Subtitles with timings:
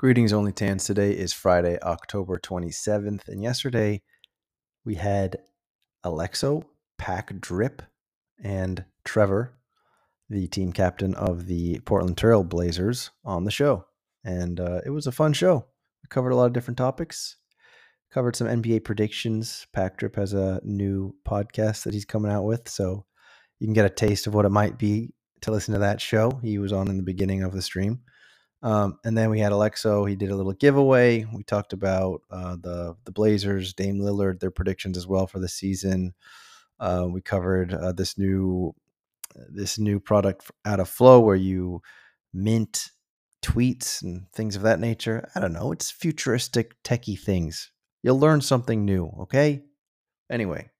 [0.00, 0.86] Greetings, Only Tans.
[0.86, 3.28] Today is Friday, October 27th.
[3.28, 4.00] And yesterday
[4.82, 5.36] we had
[6.02, 6.64] Alexo,
[6.96, 7.82] Pack Drip,
[8.42, 9.52] and Trevor,
[10.30, 13.84] the team captain of the Portland Trail Blazers, on the show.
[14.24, 15.66] And uh, it was a fun show.
[16.02, 17.36] We covered a lot of different topics,
[18.10, 19.66] covered some NBA predictions.
[19.74, 22.70] Pack Drip has a new podcast that he's coming out with.
[22.70, 23.04] So
[23.58, 25.12] you can get a taste of what it might be
[25.42, 26.40] to listen to that show.
[26.42, 28.00] He was on in the beginning of the stream.
[28.62, 30.08] Um, and then we had Alexo.
[30.08, 31.24] He did a little giveaway.
[31.34, 35.48] We talked about uh, the the Blazers, Dame Lillard, their predictions as well for the
[35.48, 36.14] season.
[36.78, 38.74] Uh, we covered uh, this new
[39.48, 41.82] this new product out of Flow where you
[42.34, 42.90] mint
[43.42, 45.28] tweets and things of that nature.
[45.34, 45.72] I don't know.
[45.72, 47.70] It's futuristic, techie things.
[48.02, 49.06] You'll learn something new.
[49.22, 49.62] Okay.
[50.30, 50.70] Anyway,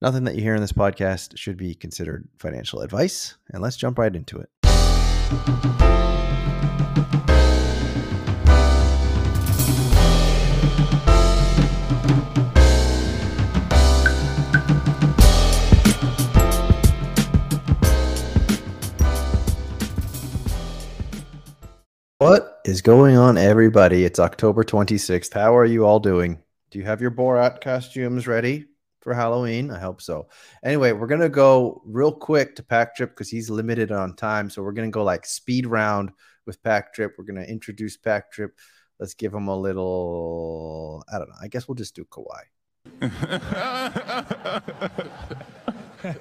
[0.00, 3.36] nothing that you hear in this podcast should be considered financial advice.
[3.50, 4.48] And let's jump right into it.
[5.26, 5.40] What
[22.64, 24.04] is going on, everybody?
[24.04, 25.32] It's October 26th.
[25.32, 26.38] How are you all doing?
[26.70, 28.66] Do you have your Borat costumes ready
[29.06, 29.70] for Halloween?
[29.70, 30.26] I hope so.
[30.64, 34.50] Anyway, we're going to go real quick to Pack Drip because he's limited on time.
[34.50, 36.10] So we're going to go like speed round
[36.44, 37.14] with Pack Drip.
[37.16, 38.58] We're going to introduce Pack Drip.
[38.98, 41.36] Let's give him a little, I don't know.
[41.40, 42.40] I guess we'll just do Kawhi.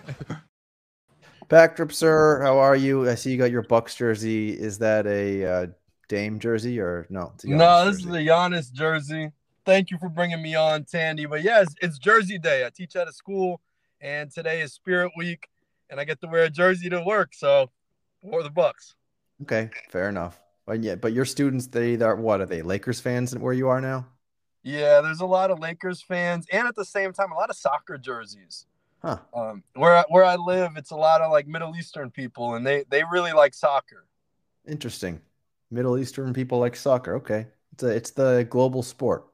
[1.49, 3.09] Pack Drip, sir, how are you?
[3.09, 4.51] I see you got your Bucks jersey.
[4.51, 5.65] Is that a uh,
[6.07, 7.33] Dame jersey or no?
[7.45, 8.09] No, this jersey.
[8.09, 9.31] is the Giannis jersey.
[9.65, 11.25] Thank you for bringing me on, Tandy.
[11.25, 12.65] But yes, it's Jersey Day.
[12.65, 13.61] I teach at a school,
[13.99, 15.49] and today is Spirit Week,
[15.89, 17.33] and I get to wear a jersey to work.
[17.33, 17.71] So,
[18.21, 18.93] for the Bucks.
[19.41, 20.39] Okay, fair enough.
[20.67, 22.61] But yeah, but your students, they are what are they?
[22.61, 24.05] Lakers fans where you are now?
[24.61, 27.55] Yeah, there's a lot of Lakers fans, and at the same time, a lot of
[27.55, 28.67] soccer jerseys.
[29.01, 29.17] Huh.
[29.35, 32.83] Um, where where I live, it's a lot of like Middle Eastern people, and they
[32.89, 34.05] they really like soccer.
[34.67, 35.21] Interesting.
[35.71, 37.15] Middle Eastern people like soccer.
[37.15, 39.25] Okay, it's a, it's the global sport.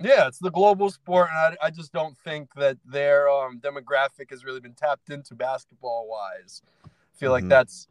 [0.00, 4.30] Yeah, it's the global sport, and I, I just don't think that their um, demographic
[4.30, 6.62] has really been tapped into basketball wise.
[6.84, 7.32] I feel mm-hmm.
[7.32, 7.86] like that's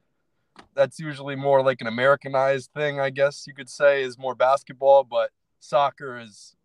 [0.74, 5.04] that's usually more like an Americanized thing, I guess you could say, is more basketball,
[5.04, 6.56] but soccer is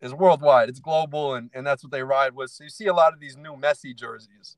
[0.00, 0.68] is worldwide.
[0.68, 2.50] It's global, and, and that's what they ride with.
[2.50, 4.56] So you see a lot of these new Messi jerseys.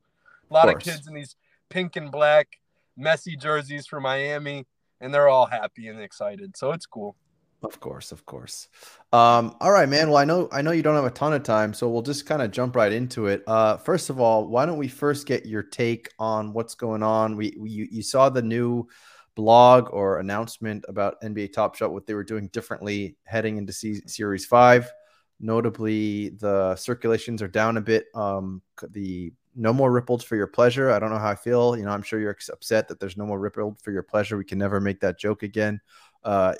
[0.51, 1.37] A lot of, of kids in these
[1.71, 2.61] pink and black
[2.99, 4.67] Messi jerseys for Miami
[5.05, 6.57] and they're all happy and excited.
[6.57, 7.15] So it's cool.
[7.65, 8.69] Of course, of course.
[9.11, 10.09] Um, all right, man.
[10.09, 12.27] Well, I know I know you don't have a ton of time, so we'll just
[12.27, 13.43] kind of jump right into it.
[13.47, 17.37] Uh, first of all, why don't we first get your take on what's going on?
[17.37, 18.87] We, we you, you saw the new
[19.35, 24.03] blog or announcement about NBA Top Shot, what they were doing differently heading into C-
[24.07, 24.93] Series Five.
[25.41, 28.07] Notably, the circulations are down a bit.
[28.15, 28.61] Um,
[28.91, 30.91] the no more rippled for your pleasure.
[30.91, 31.77] I don't know how I feel.
[31.77, 34.37] You know, I'm sure you're upset that there's no more rippled for your pleasure.
[34.37, 35.81] We can never make that joke again.
[36.25, 36.55] Uh,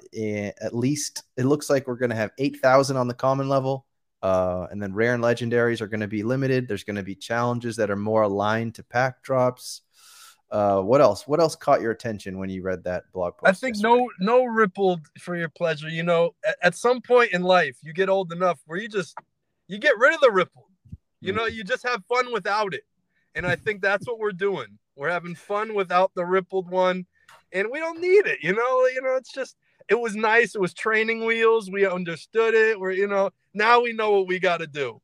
[0.61, 3.87] at least it looks like we're going to have 8,000 on the common level.
[4.23, 6.67] Uh, and then rare and legendaries are going to be limited.
[6.67, 9.83] There's going to be challenges that are more aligned to pack drops.
[10.51, 11.27] Uh, what else?
[11.27, 13.49] What else caught your attention when you read that blog post?
[13.49, 14.07] I think yesterday?
[14.21, 15.89] no, no rippled for your pleasure.
[15.89, 19.17] You know, at, at, some point in life, you get old enough where you just
[19.67, 20.67] you get rid of the rippled.
[21.21, 22.85] You know, you just have fun without it.
[23.35, 24.79] And I think that's what we're doing.
[24.95, 27.07] We're having fun without the rippled one,
[27.55, 28.41] and we don't need it.
[28.43, 29.57] You know, you know, it's just
[29.89, 30.55] it was nice.
[30.55, 31.71] It was training wheels.
[31.71, 32.79] We understood it.
[32.79, 35.01] We're you know now we know what we got to do.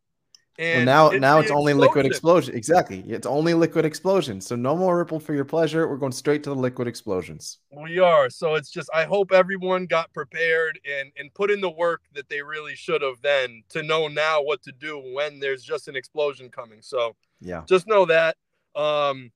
[0.59, 2.55] And well, now, it's now it's only liquid explosion.
[2.55, 4.43] Exactly, it's only liquid explosion.
[4.43, 5.89] So no more ripple for your pleasure.
[5.89, 7.61] We're going straight to the liquid explosions.
[7.71, 8.29] We are.
[8.29, 12.29] So it's just I hope everyone got prepared and and put in the work that
[12.29, 15.97] they really should have then to know now what to do when there's just an
[15.97, 16.83] explosion coming.
[16.83, 18.37] So yeah, just know that.
[18.77, 19.31] Um,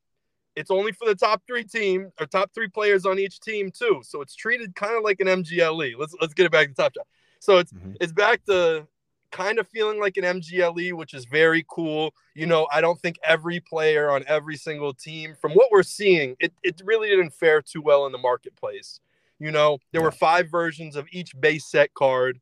[0.56, 4.00] it's only for the top three team or top three players on each team too.
[4.04, 5.94] So it's treated kind of like an MGLE.
[5.98, 7.06] Let's let's get it back to top shot.
[7.40, 7.92] So it's mm-hmm.
[8.00, 8.86] it's back to
[9.34, 12.14] kind of feeling like an MGLE, which is very cool.
[12.34, 16.36] You know, I don't think every player on every single team, from what we're seeing,
[16.38, 19.00] it, it really didn't fare too well in the marketplace.
[19.40, 20.06] You know, there yeah.
[20.06, 22.38] were five versions of each base set card.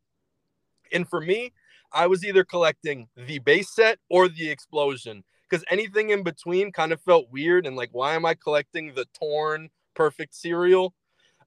[0.92, 1.54] And for me,
[1.92, 6.92] I was either collecting the base set or the explosion because anything in between kind
[6.92, 10.94] of felt weird and like, why am I collecting the torn perfect serial?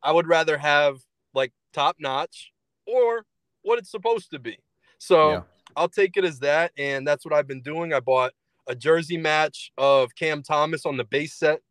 [0.04, 0.98] I would rather have
[1.34, 2.52] like top notch
[2.86, 3.26] or
[3.64, 4.60] what it's supposed to be.
[5.00, 5.42] So yeah.
[5.76, 6.72] I'll take it as that.
[6.78, 7.94] And that's what I've been doing.
[7.94, 8.34] I bought
[8.68, 11.62] a jersey match of Cam Thomas on the base set.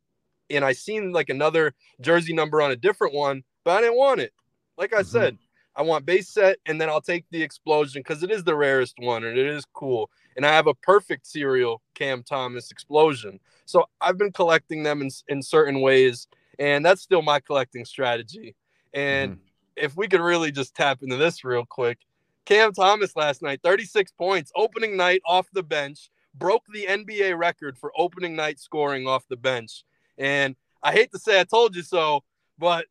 [0.51, 4.21] And I seen like another jersey number on a different one, but I didn't want
[4.21, 4.33] it.
[4.77, 5.09] Like I mm-hmm.
[5.09, 5.39] said,
[5.77, 8.95] I want base set, and then I'll take the explosion because it is the rarest
[8.99, 10.11] one and it is cool.
[10.37, 13.41] And I have a perfect serial Cam Thomas explosion.
[13.67, 16.29] So I've been collecting them in, in certain ways,
[16.59, 18.55] and that's still my collecting strategy.
[18.93, 19.41] And mm-hmm.
[19.77, 21.99] if we could really just tap into this real quick,
[22.45, 27.79] Cam Thomas last night, 36 points, opening night off the bench, broke the NBA record
[27.79, 29.85] for opening night scoring off the bench.
[30.19, 32.23] And I hate to say I told you so,
[32.59, 32.87] but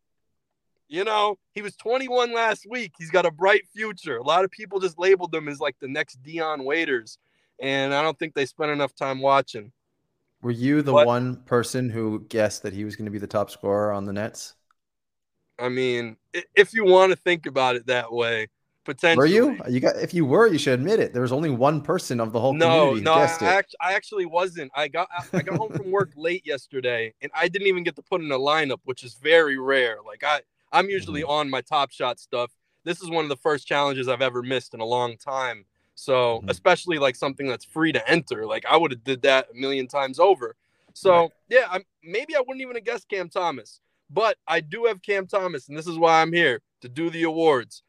[0.87, 2.93] you know, he was 21 last week.
[2.97, 4.17] He's got a bright future.
[4.17, 7.17] A lot of people just labeled him as like the next Dion Waiters,
[7.59, 9.71] and I don't think they spent enough time watching.
[10.41, 13.27] Were you the but, one person who guessed that he was going to be the
[13.27, 14.55] top scorer on the Nets?
[15.57, 16.17] I mean,
[16.55, 18.47] if you want to think about it that way,
[18.83, 19.17] potentially.
[19.17, 19.57] Were you?
[19.69, 21.13] You got if you were, you should admit it.
[21.13, 23.65] There was only one person of the whole no, community no, who guessed I, it.
[23.81, 24.71] I actually wasn't.
[24.75, 28.01] I got I got home from work late yesterday, and I didn't even get to
[28.01, 29.97] put in a lineup, which is very rare.
[30.05, 30.41] Like I
[30.73, 31.29] I'm usually mm-hmm.
[31.29, 32.51] on my top shot stuff.
[32.83, 35.65] This is one of the first challenges I've ever missed in a long time.
[35.95, 36.49] So, mm-hmm.
[36.49, 39.87] especially like something that's free to enter, like I would have did that a million
[39.87, 40.55] times over.
[40.93, 43.79] So, yeah, I'm, maybe I wouldn't even have guessed Cam Thomas,
[44.09, 47.23] but I do have Cam Thomas, and this is why I'm here to do the
[47.23, 47.83] awards.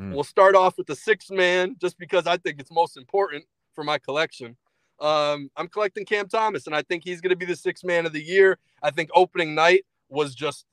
[0.00, 0.12] Mm.
[0.12, 3.44] We'll start off with the sixth man, just because I think it's most important
[3.74, 4.56] for my collection.
[5.00, 8.06] Um, I'm collecting Cam Thomas, and I think he's going to be the sixth man
[8.06, 8.58] of the year.
[8.82, 10.64] I think opening night was just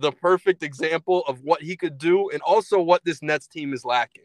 [0.00, 3.84] the perfect example of what he could do and also what this Nets team is
[3.84, 4.24] lacking.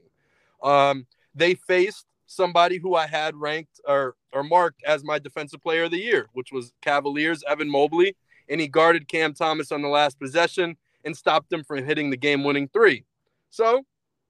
[0.63, 1.05] Um,
[1.35, 5.91] they faced somebody who I had ranked or, or marked as my defensive player of
[5.91, 8.15] the year, which was Cavaliers Evan Mobley,
[8.49, 12.17] and he guarded Cam Thomas on the last possession and stopped him from hitting the
[12.17, 13.05] game winning three.
[13.49, 13.83] So,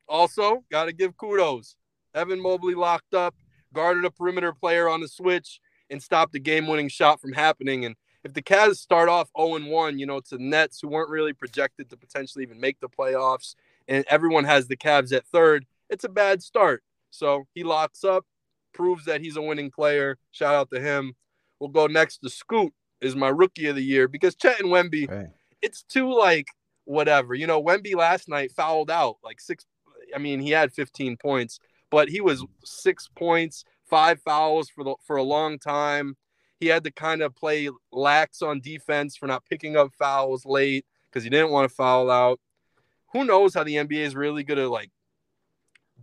[0.07, 1.75] also, got to give kudos.
[2.13, 3.35] Evan Mobley locked up,
[3.73, 5.59] guarded a perimeter player on the switch,
[5.89, 7.85] and stopped the game winning shot from happening.
[7.85, 7.95] And
[8.25, 11.91] if the Cavs start off 0 1, you know, to Nets who weren't really projected
[11.91, 13.53] to potentially even make the playoffs,
[13.87, 16.83] and everyone has the Cavs at third, it's a bad start.
[17.11, 18.25] So he locks up,
[18.73, 20.17] proves that he's a winning player.
[20.31, 21.13] Shout out to him.
[21.59, 25.09] We'll go next to Scoot is my rookie of the year because Chet and Wemby,
[25.09, 25.27] right.
[25.61, 26.47] it's too like
[26.85, 27.35] whatever.
[27.35, 29.67] You know, Wemby last night fouled out like six.
[30.15, 31.59] I mean, he had 15 points,
[31.91, 36.17] but he was six points, five fouls for the for a long time.
[36.59, 40.85] He had to kind of play lax on defense for not picking up fouls late
[41.09, 42.39] because he didn't want to foul out.
[43.13, 44.91] Who knows how the NBA is really gonna like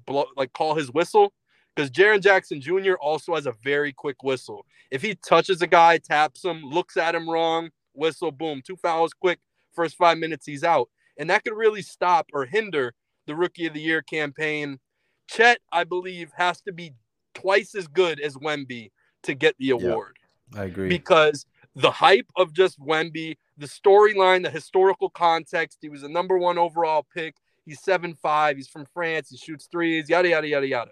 [0.07, 1.33] blow like call his whistle?
[1.75, 2.95] Because Jaren Jackson Jr.
[3.01, 4.67] also has a very quick whistle.
[4.91, 9.15] If he touches a guy, taps him, looks at him wrong, whistle, boom, two fouls
[9.15, 9.39] quick,
[9.75, 10.91] first five minutes he's out.
[11.19, 12.95] And that could really stop or hinder
[13.27, 14.81] the rookie of the year campaign.
[15.29, 16.93] Chet, I believe, has to be
[17.35, 18.91] twice as good as Wemby
[19.23, 20.19] to get the award.
[20.57, 20.89] I agree.
[20.89, 26.39] Because the hype of just Wemby, the storyline, the historical context, he was a number
[26.39, 27.37] one overall pick.
[27.65, 28.57] He's seven five.
[28.57, 29.31] He's from France.
[29.31, 30.09] He shoots threes.
[30.09, 30.91] Yada yada yada yada.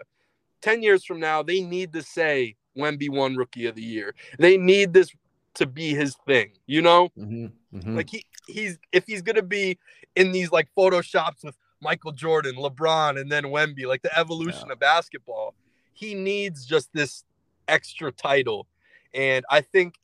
[0.61, 4.15] Ten years from now, they need to say Wemby won Rookie of the Year.
[4.39, 5.11] They need this
[5.55, 6.51] to be his thing.
[6.65, 7.95] You know, mm-hmm, mm-hmm.
[7.95, 9.77] like he he's if he's gonna be
[10.15, 14.73] in these like photoshops with Michael Jordan, LeBron, and then Wemby, like the evolution yeah.
[14.73, 15.55] of basketball.
[15.93, 17.25] He needs just this
[17.67, 18.67] extra title
[19.13, 19.95] and I think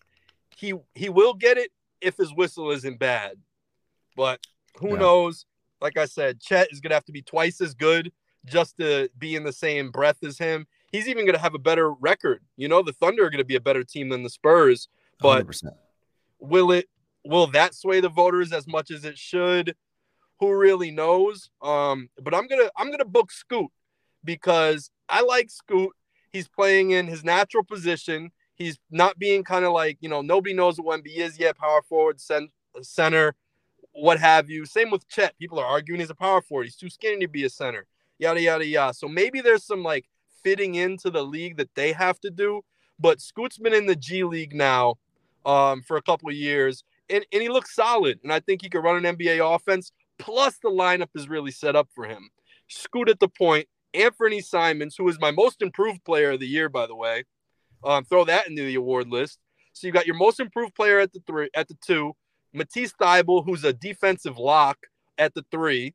[0.56, 1.72] he he will get it
[2.02, 3.38] if his whistle isn't bad.
[4.16, 4.40] But
[4.80, 5.00] who yeah.
[5.00, 5.46] knows?
[5.82, 8.12] Like I said, Chet is gonna have to be twice as good
[8.46, 10.66] just to be in the same breath as him.
[10.92, 12.44] He's even gonna have a better record.
[12.56, 14.88] You know, the Thunder are gonna be a better team than the Spurs.
[15.20, 15.72] But 100%.
[16.40, 16.88] will it
[17.24, 19.76] will that sway the voters as much as it should?
[20.40, 21.50] Who really knows?
[21.62, 23.72] Um, but I'm gonna I'm gonna book Scoot
[24.24, 25.94] because I like Scoot.
[26.32, 28.32] He's playing in his natural position.
[28.58, 31.82] He's not being kind of like, you know, nobody knows what Wemby is yet, power
[31.84, 32.20] forward,
[32.82, 33.36] center,
[33.92, 34.66] what have you.
[34.66, 35.38] Same with Chet.
[35.38, 36.66] People are arguing he's a power forward.
[36.66, 37.86] He's too skinny to be a center,
[38.18, 38.94] yada, yada, yada.
[38.94, 40.06] So maybe there's some like
[40.44, 42.62] fitting into the league that they have to do.
[43.00, 44.96] But Scoot's been in the G League now
[45.46, 48.20] um, for a couple of years, and, and he looks solid.
[48.24, 49.92] And I think he could run an NBA offense.
[50.18, 52.30] Plus, the lineup is really set up for him.
[52.68, 53.68] Scoot at the point.
[53.94, 57.24] Anfernee Simons, who is my most improved player of the year, by the way,
[57.84, 59.40] um, throw that into the award list.
[59.74, 62.14] So you got your most improved player at the three, at the two,
[62.54, 64.78] Matisse Thybulle, who's a defensive lock
[65.18, 65.94] at the three,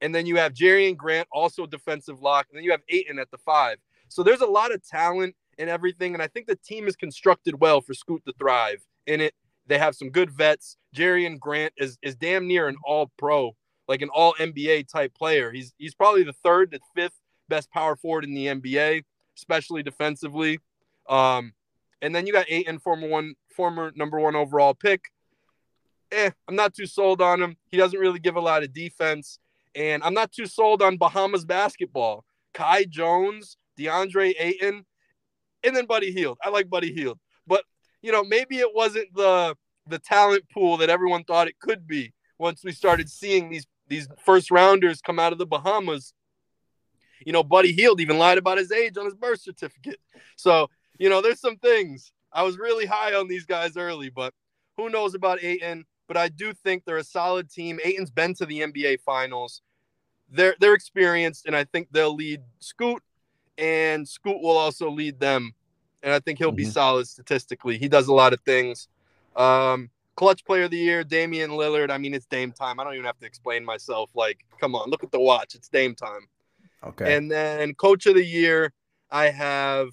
[0.00, 3.30] and then you have Jerami Grant, also defensive lock, and then you have Ayton at
[3.30, 3.78] the five.
[4.08, 7.60] So there's a lot of talent and everything, and I think the team is constructed
[7.60, 9.34] well for Scoot to thrive in it.
[9.66, 10.76] They have some good vets.
[10.94, 13.56] Jerami Grant is is damn near an all pro,
[13.88, 15.50] like an all NBA type player.
[15.50, 19.02] He's he's probably the third to fifth best power forward in the NBA,
[19.36, 20.60] especially defensively.
[21.08, 21.52] Um,
[22.02, 25.04] and then you got Ayton, former one, former number one overall pick.
[26.12, 27.56] Eh, I'm not too sold on him.
[27.68, 29.38] He doesn't really give a lot of defense.
[29.74, 32.24] And I'm not too sold on Bahamas basketball.
[32.54, 34.86] Kai Jones, DeAndre Ayton,
[35.62, 36.38] and then Buddy Hield.
[36.42, 37.18] I like Buddy Hield.
[37.46, 37.64] But,
[38.02, 39.56] you know, maybe it wasn't the
[39.88, 44.08] the talent pool that everyone thought it could be once we started seeing these these
[44.24, 46.12] first rounders come out of the Bahamas.
[47.24, 49.98] You know, Buddy Hield even lied about his age on his birth certificate.
[50.36, 52.12] So, you know, there's some things.
[52.32, 54.34] I was really high on these guys early, but
[54.76, 55.84] who knows about Ayton?
[56.06, 57.80] But I do think they're a solid team.
[57.82, 59.62] Ayton's been to the NBA finals.
[60.30, 63.02] They're they're experienced, and I think they'll lead Scoot,
[63.58, 65.52] and Scoot will also lead them.
[66.02, 66.56] And I think he'll mm-hmm.
[66.56, 67.78] be solid statistically.
[67.78, 68.88] He does a lot of things.
[69.34, 71.90] Um, clutch player of the year, Damian Lillard.
[71.90, 72.78] I mean, it's Dame time.
[72.78, 74.10] I don't even have to explain myself.
[74.14, 75.54] Like, come on, look at the watch.
[75.54, 76.28] It's Dame time.
[76.84, 77.16] Okay.
[77.16, 78.72] And then coach of the year,
[79.10, 79.90] I have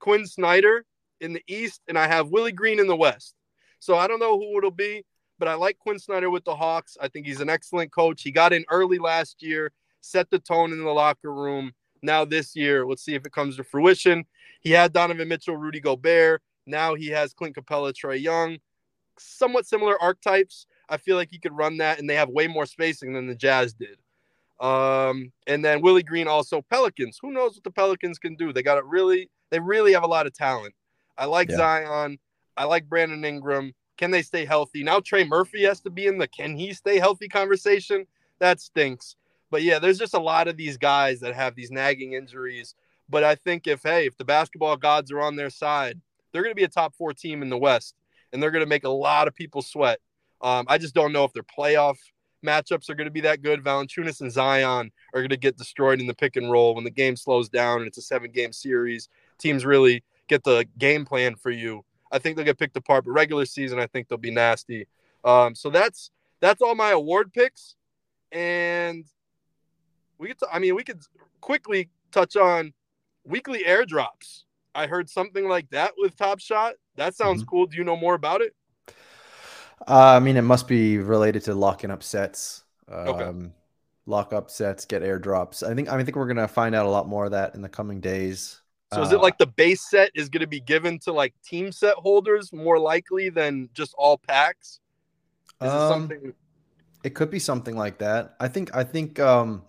[0.00, 0.84] Quin Snyder
[1.20, 3.34] in the East, and I have Willie Green in the West.
[3.78, 5.04] So I don't know who it'll be,
[5.38, 6.96] but I like Quin Snyder with the Hawks.
[7.00, 8.22] I think he's an excellent coach.
[8.22, 11.72] He got in early last year, set the tone in the locker room.
[12.02, 14.24] Now this year, let's see if it comes to fruition.
[14.60, 16.42] He had Donovan Mitchell, Rudy Gobert.
[16.66, 18.58] Now he has Clint Capela, Trae Young,
[19.18, 20.66] somewhat similar archetypes.
[20.88, 23.34] I feel like he could run that, and they have way more spacing than the
[23.34, 23.98] Jazz did.
[24.60, 27.18] Um, and then Willie Green also Pelicans.
[27.20, 28.52] Who knows what the Pelicans can do?
[28.52, 29.30] They got it really.
[29.50, 30.74] They really have a lot of talent.
[31.16, 31.56] I like yeah.
[31.56, 32.18] Zion.
[32.56, 33.74] I like Brandon Ingram.
[33.96, 34.82] Can they stay healthy?
[34.82, 38.06] Now Trey Murphy has to be in the can he stay healthy conversation.
[38.38, 39.16] That stinks.
[39.50, 42.74] But yeah, there's just a lot of these guys that have these nagging injuries.
[43.08, 46.00] But I think if hey, if the basketball gods are on their side,
[46.32, 47.94] they're going to be a top four team in the West,
[48.32, 50.00] and they're going to make a lot of people sweat.
[50.42, 51.96] Um, I just don't know if their playoff
[52.44, 53.62] matchups are going to be that good.
[53.62, 56.90] Valanciunas and Zion are going to get destroyed in the pick and roll when the
[56.90, 59.08] game slows down and it's a seven game series.
[59.38, 61.84] Teams really get the game plan for you.
[62.10, 64.86] I think they'll get picked apart, but regular season, I think they'll be nasty.
[65.24, 67.74] Um, so that's that's all my award picks,
[68.32, 69.04] and
[70.18, 70.38] we could.
[70.52, 71.00] I mean, we could
[71.40, 72.72] quickly touch on
[73.24, 74.44] weekly airdrops.
[74.74, 76.74] I heard something like that with Top Shot.
[76.96, 77.50] That sounds mm-hmm.
[77.50, 77.66] cool.
[77.66, 78.54] Do you know more about it?
[79.86, 82.64] Uh, I mean, it must be related to locking up sets.
[82.88, 83.48] Um, okay.
[84.06, 85.68] Lock up sets, get airdrops.
[85.68, 85.88] I think.
[85.88, 88.60] I think we're gonna find out a lot more of that in the coming days.
[88.94, 91.34] So is it uh, like the base set is going to be given to like
[91.44, 94.80] team set holders more likely than just all packs?
[95.60, 96.32] Is um, it something?
[97.02, 98.36] It could be something like that.
[98.40, 98.74] I think.
[98.74, 99.18] I think.
[99.18, 99.62] Um,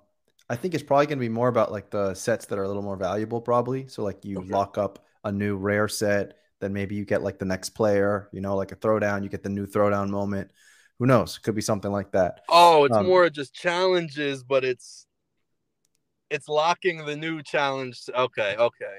[0.49, 2.67] I think it's probably going to be more about like the sets that are a
[2.67, 3.87] little more valuable, probably.
[3.87, 4.49] So like you okay.
[4.49, 8.39] lock up a new rare set, then maybe you get like the next player, you
[8.39, 10.51] know, like a throwdown, you get the new throwdown moment.
[10.99, 11.37] Who knows?
[11.37, 12.41] It could be something like that.
[12.49, 15.06] Oh, it's um, more just challenges, but it's
[16.29, 18.01] it's locking the new challenge.
[18.13, 18.97] Okay, okay.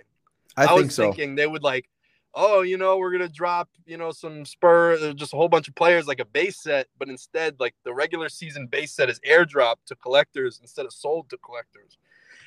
[0.57, 1.05] I, I was so.
[1.05, 1.89] thinking they would like,
[2.35, 5.69] oh, you know, we're gonna drop, you know, some spur, uh, just a whole bunch
[5.69, 9.21] of players like a base set, but instead, like the regular season base set is
[9.21, 11.99] airdrop to collectors instead of sold to collectors.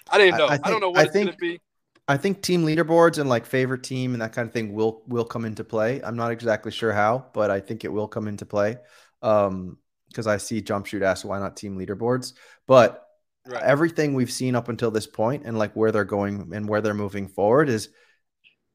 [0.10, 0.46] I didn't know.
[0.46, 1.60] I, I, think, I don't know what I it's think, gonna be.
[2.08, 5.26] I think team leaderboards and like favorite team and that kind of thing will will
[5.26, 6.02] come into play.
[6.04, 8.78] I'm not exactly sure how, but I think it will come into play.
[9.22, 9.78] Um,
[10.10, 12.34] because I see jump shoot ask why not team leaderboards,
[12.68, 13.08] but
[13.48, 13.64] right.
[13.64, 16.94] everything we've seen up until this point and like where they're going and where they're
[16.94, 17.90] moving forward is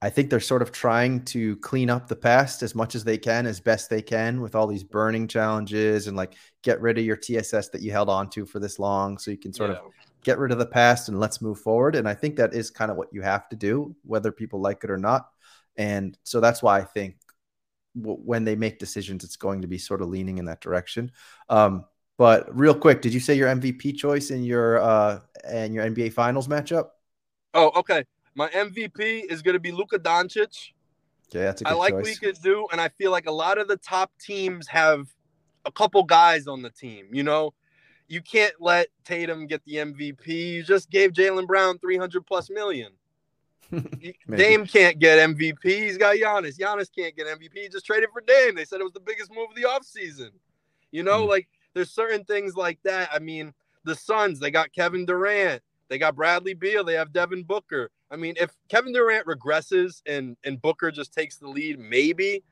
[0.02, 3.16] I think they're sort of trying to clean up the past as much as they
[3.16, 7.04] can, as best they can, with all these burning challenges and like get rid of
[7.04, 9.76] your TSS that you held on to for this long, so you can sort yeah.
[9.76, 9.82] of
[10.23, 11.96] get rid of the past and let's move forward.
[11.96, 14.85] And I think that is kind of what you have to do, whether people like
[14.85, 15.28] it or not.
[15.78, 17.16] And so that's why I think
[17.99, 21.11] w- when they make decisions, it's going to be sort of leaning in that direction.
[21.49, 21.87] Um,
[22.18, 26.12] but real quick, did you say your MVP choice in your uh and your NBA
[26.12, 26.88] Finals matchup?
[27.54, 28.04] Oh, okay.
[28.35, 30.73] My MVP is going to be Luka Doncic.
[31.28, 32.02] Okay, that's a good I like choice.
[32.02, 35.08] what he could do, and I feel like a lot of the top teams have
[35.64, 37.08] a couple guys on the team.
[37.12, 37.54] You know,
[38.08, 40.26] you can't let Tatum get the MVP.
[40.26, 42.92] You just gave Jaylen Brown 300 plus million.
[44.37, 45.64] Dame can't get MVP.
[45.64, 46.58] He's got Giannis.
[46.58, 47.54] Giannis can't get MVP.
[47.54, 48.54] He just traded for Dame.
[48.54, 50.30] They said it was the biggest move of the offseason.
[50.92, 51.28] You know, mm.
[51.28, 53.11] like there's certain things like that.
[53.12, 53.52] I mean,
[53.85, 57.90] the Suns, they got Kevin Durant, they got Bradley Beal, they have Devin Booker.
[58.11, 62.42] I mean, if Kevin Durant regresses and and Booker just takes the lead, maybe.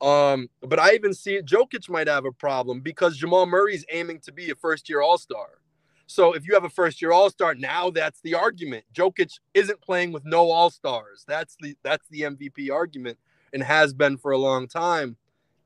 [0.00, 4.18] Um, but I even see it, Jokic might have a problem because Jamal Murray's aiming
[4.24, 5.60] to be a first year All Star.
[6.08, 8.84] So if you have a first year All Star, now that's the argument.
[8.92, 11.24] Jokic isn't playing with no All Stars.
[11.28, 13.16] That's the that's the MVP argument
[13.52, 15.16] and has been for a long time.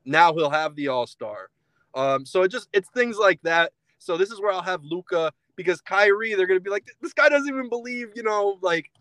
[0.05, 1.49] Now he'll have the All Star.
[1.97, 3.73] Um, so it just it's things like that.
[3.97, 7.27] So this is where I'll have Luka because Kyrie, they're gonna be like, this guy
[7.27, 8.91] doesn't even believe, you know, like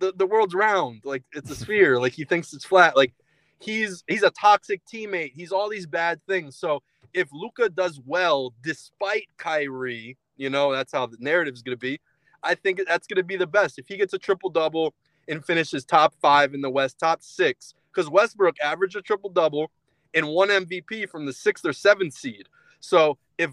[0.00, 2.96] the, the world's round, like it's a sphere, like he thinks it's flat.
[2.96, 3.14] Like
[3.60, 6.56] he's he's a toxic teammate, he's all these bad things.
[6.56, 6.82] So
[7.14, 11.80] if Luka does well despite Kyrie, You know, that's how the narrative is going to
[11.80, 12.00] be.
[12.42, 13.78] I think that's going to be the best.
[13.78, 14.94] If he gets a triple double
[15.28, 19.70] and finishes top five in the West, top six, because Westbrook averaged a triple double
[20.14, 22.48] and one MVP from the sixth or seventh seed.
[22.80, 23.50] So if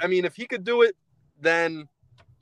[0.00, 0.96] I mean if he could do it,
[1.40, 1.88] then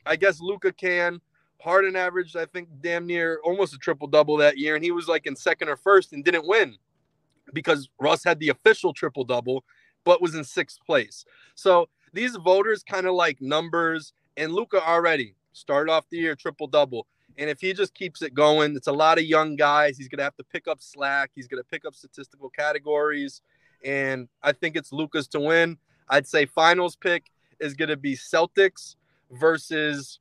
[0.04, 1.20] I guess Luka can.
[1.60, 5.08] Harden averaged, I think, damn near almost a triple double that year, and he was
[5.08, 6.76] like in second or first and didn't win
[7.52, 9.64] because Russ had the official triple double,
[10.04, 11.24] but was in sixth place.
[11.54, 16.66] So these voters kind of like numbers, and Luka already started off the year triple
[16.66, 17.06] double.
[17.38, 19.98] And if he just keeps it going, it's a lot of young guys.
[19.98, 21.30] He's going to have to pick up slack.
[21.34, 23.42] He's going to pick up statistical categories.
[23.86, 25.78] And I think it's Luka's to win.
[26.08, 28.96] I'd say finals pick is going to be Celtics
[29.30, 30.18] versus,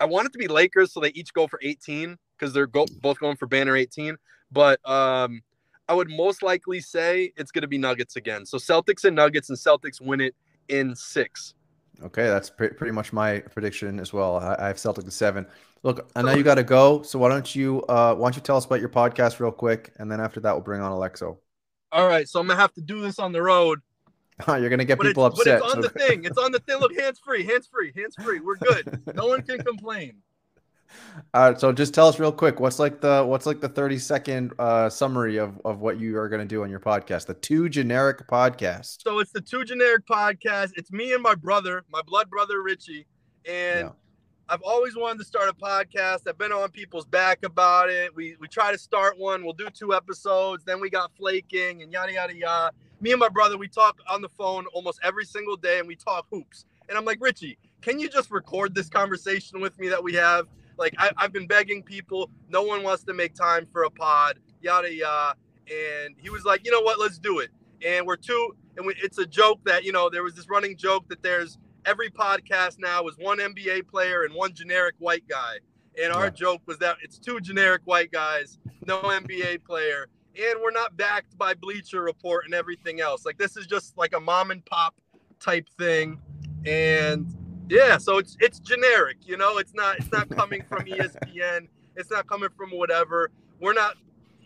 [0.00, 2.84] I want it to be Lakers so they each go for 18 because they're go,
[3.00, 4.16] both going for banner 18.
[4.50, 5.42] But um,
[5.88, 8.44] I would most likely say it's going to be Nuggets again.
[8.44, 10.34] So Celtics and Nuggets, and Celtics win it
[10.68, 11.54] in six.
[12.02, 14.36] Okay, that's pre- pretty much my prediction as well.
[14.36, 15.46] I, I have Celtics seven.
[15.84, 18.42] Look, I know you got to go, so why don't you uh, why don't you
[18.42, 21.36] tell us about your podcast real quick, and then after that we'll bring on Alexo.
[21.94, 23.80] All right, so I'm gonna have to do this on the road.
[24.48, 25.60] You're gonna get but people upset.
[25.60, 25.88] But it's on so...
[25.88, 26.24] the thing.
[26.24, 26.78] It's on the thing.
[26.80, 28.40] Look, hands free, hands free, hands free.
[28.40, 29.00] We're good.
[29.14, 30.14] no one can complain.
[31.34, 33.98] All right, so just tell us real quick what's like the what's like the 30
[33.98, 37.34] second uh, summary of, of what you are going to do on your podcast, the
[37.34, 39.02] two generic podcast.
[39.02, 40.72] So it's the two generic podcast.
[40.74, 43.06] It's me and my brother, my blood brother Richie,
[43.46, 43.90] and yeah.
[44.46, 46.28] I've always wanted to start a podcast.
[46.28, 48.14] I've been on people's back about it.
[48.14, 49.42] We we try to start one.
[49.42, 50.64] We'll do two episodes.
[50.64, 52.72] Then we got flaking and yada yada yada.
[53.00, 55.96] Me and my brother, we talk on the phone almost every single day, and we
[55.96, 56.66] talk hoops.
[56.88, 60.46] And I'm like, Richie, can you just record this conversation with me that we have?
[60.76, 62.28] Like I, have been begging people.
[62.50, 64.38] No one wants to make time for a pod.
[64.60, 65.36] Yada yada.
[65.68, 67.00] And he was like, you know what?
[67.00, 67.48] Let's do it.
[67.84, 68.54] And we're two.
[68.76, 71.56] And we, it's a joke that you know there was this running joke that there's
[71.86, 75.56] every podcast now is one NBA player and one generic white guy.
[76.02, 76.30] And our yeah.
[76.30, 81.38] joke was that it's two generic white guys, no NBA player, and we're not backed
[81.38, 83.24] by Bleacher Report and everything else.
[83.24, 84.94] Like this is just like a mom and pop
[85.38, 86.18] type thing.
[86.66, 87.32] And
[87.68, 89.58] yeah, so it's it's generic, you know.
[89.58, 91.68] It's not it's not coming from ESPN.
[91.96, 93.30] It's not coming from whatever.
[93.60, 93.94] We're not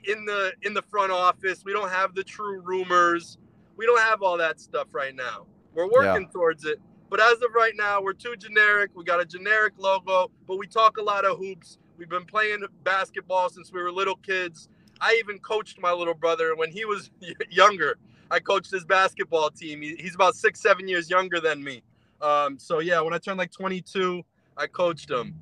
[0.04, 1.64] in the in the front office.
[1.64, 3.38] We don't have the true rumors.
[3.76, 5.46] We don't have all that stuff right now.
[5.74, 6.32] We're working yeah.
[6.32, 6.80] towards it.
[7.10, 8.90] But as of right now, we're too generic.
[8.94, 11.78] We got a generic logo, but we talk a lot of hoops.
[11.96, 14.68] We've been playing basketball since we were little kids.
[15.00, 17.10] I even coached my little brother when he was
[17.50, 17.96] younger.
[18.30, 19.80] I coached his basketball team.
[19.80, 21.82] He's about six, seven years younger than me.
[22.20, 24.22] Um, so yeah, when I turned like 22,
[24.56, 25.34] I coached him.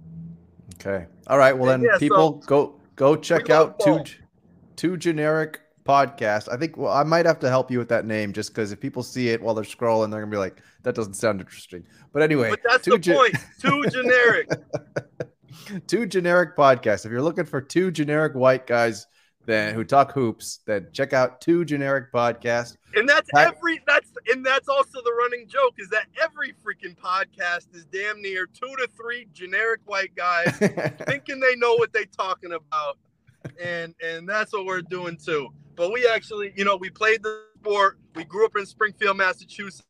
[0.74, 1.06] Okay.
[1.26, 1.56] All right.
[1.56, 4.04] Well, then yeah, people so go go check out two
[4.76, 6.52] two generic podcast.
[6.52, 8.80] I think well, I might have to help you with that name just because if
[8.80, 12.22] people see it while they're scrolling, they're gonna be like, "That doesn't sound interesting." But
[12.22, 13.36] anyway, but that's the ge- point.
[13.60, 14.50] Too generic.
[15.86, 17.06] two generic podcasts.
[17.06, 19.06] If you're looking for two generic white guys
[19.46, 22.76] then who talk hoops, then check out two generic podcasts.
[22.94, 27.74] And that's every that's and that's also the running joke is that every freaking podcast
[27.74, 30.56] is damn near two to three generic white guys
[31.06, 32.98] thinking they know what they're talking about.
[33.62, 35.48] And and that's what we're doing too.
[35.76, 37.98] But we actually, you know, we played the sport.
[38.14, 39.82] We grew up in Springfield, Massachusetts.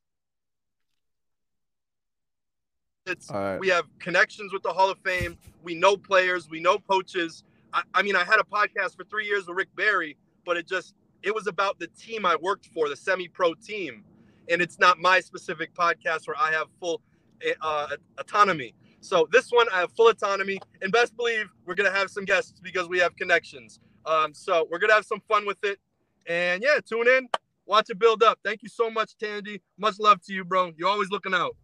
[3.31, 3.59] Right.
[3.59, 5.39] We have connections with the Hall of Fame.
[5.63, 6.49] We know players.
[6.51, 7.45] We know coaches.
[7.73, 10.67] I, I mean, I had a podcast for three years with Rick Barry, but it
[10.67, 14.05] just it was about the team I worked for, the semi-pro team,
[14.49, 17.01] and it's not my specific podcast where I have full
[17.43, 17.89] eh, uh,
[18.19, 18.75] autonomy.
[19.07, 22.59] So this one I have full autonomy, and best believe we're gonna have some guests
[22.61, 23.79] because we have connections.
[24.05, 25.79] Um, so we're gonna have some fun with it,
[26.27, 27.29] and yeah, tune in,
[27.67, 28.41] watch it build up.
[28.45, 29.63] Thank you so much, Tandy.
[29.79, 30.73] Much love to you, bro.
[30.77, 31.57] You're always looking out.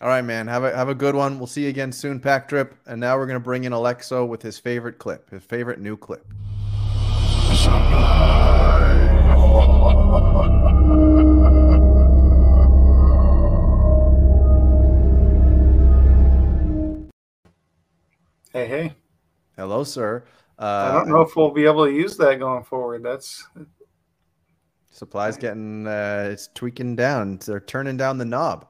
[0.00, 0.46] All right, man.
[0.46, 1.38] Have a have a good one.
[1.38, 2.74] We'll see you again soon, Pack Drip.
[2.86, 6.26] And now we're gonna bring in Alexo with his favorite clip, his favorite new clip.
[18.56, 18.94] Hey, hey.
[19.58, 20.24] Hello, sir.
[20.58, 23.02] Uh, I don't know if we'll be able to use that going forward.
[23.02, 23.46] That's
[24.90, 27.38] supplies getting uh, it's tweaking down.
[27.44, 28.66] They're turning down the knob.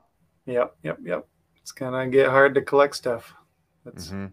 [0.47, 1.29] Yep, yep, yep.
[1.63, 3.33] It's gonna get hard to collect stuff.
[3.85, 4.09] That's.
[4.09, 4.27] Mm-hmm.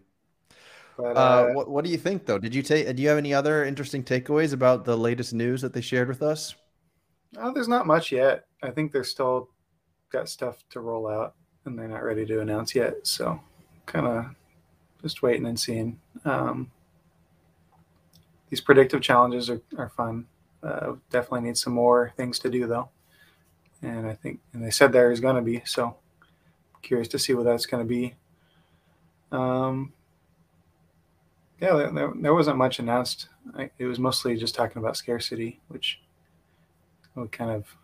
[0.96, 2.38] But, uh, uh, what, what do you think, though?
[2.38, 2.96] Did you take?
[2.96, 6.24] Do you have any other interesting takeaways about the latest news that they shared with
[6.24, 6.56] us?
[7.38, 8.46] Oh, there's not much yet.
[8.64, 9.50] I think they're still
[10.10, 13.06] got stuff to roll out, and they're not ready to announce yet.
[13.06, 13.38] So,
[13.86, 14.26] kind of
[15.04, 16.00] just waiting and seeing.
[16.24, 16.72] Um,
[18.48, 20.26] these predictive challenges are, are fun.
[20.62, 22.88] Uh, definitely need some more things to do though,
[23.82, 25.62] and I think, and they said there is going to be.
[25.66, 25.96] So,
[26.82, 28.14] curious to see what that's going to be.
[29.30, 29.92] Um,
[31.60, 33.28] yeah, there, there wasn't much announced.
[33.54, 36.00] I, it was mostly just talking about scarcity, which
[37.14, 37.76] we kind of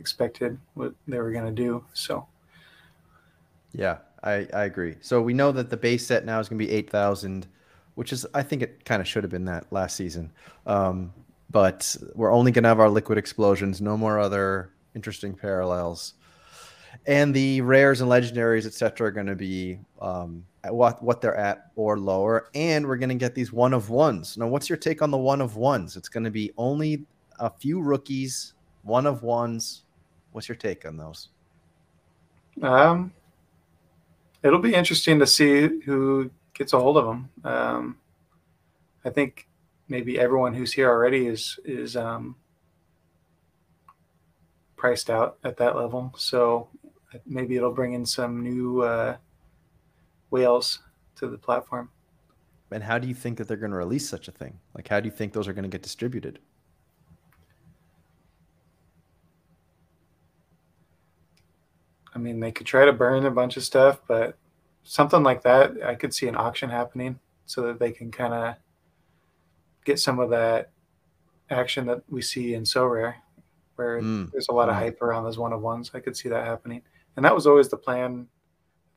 [0.00, 1.84] expected what they were going to do.
[1.92, 2.26] So,
[3.72, 4.96] yeah, I, I agree.
[5.00, 7.46] So we know that the base set now is going to be 8,000,
[7.94, 10.32] which is, I think it kind of should have been that last season.
[10.66, 11.12] Um,
[11.50, 16.14] but we're only going to have our liquid explosions, no more other interesting parallels.
[17.06, 21.70] And the rares and legendaries, etc., are going to be um, what what they're at
[21.76, 22.48] or lower.
[22.54, 24.36] And we're going to get these one of ones.
[24.36, 25.96] Now, what's your take on the one of ones?
[25.96, 27.04] It's going to be only
[27.38, 29.82] a few rookies, one of ones.
[30.32, 31.28] What's your take on those?
[32.62, 33.12] Um,
[34.42, 37.28] it'll be interesting to see who gets a hold of them.
[37.44, 37.96] Um,
[39.04, 39.48] I think
[39.88, 42.36] maybe everyone who's here already is is um,
[44.76, 46.12] priced out at that level.
[46.16, 46.68] So
[47.24, 49.16] maybe it'll bring in some new uh,
[50.30, 50.80] whales
[51.16, 51.90] to the platform.
[52.70, 54.58] And how do you think that they're going to release such a thing?
[54.74, 56.40] Like, how do you think those are going to get distributed?
[62.16, 64.38] I mean, they could try to burn a bunch of stuff, but
[64.84, 68.54] something like that, I could see an auction happening so that they can kind of
[69.84, 70.70] get some of that
[71.50, 73.16] action that we see in Sorare,
[73.74, 74.32] where mm.
[74.32, 74.78] there's a lot of mm.
[74.78, 75.90] hype around those one of ones.
[75.92, 76.80] I could see that happening,
[77.16, 78.26] and that was always the plan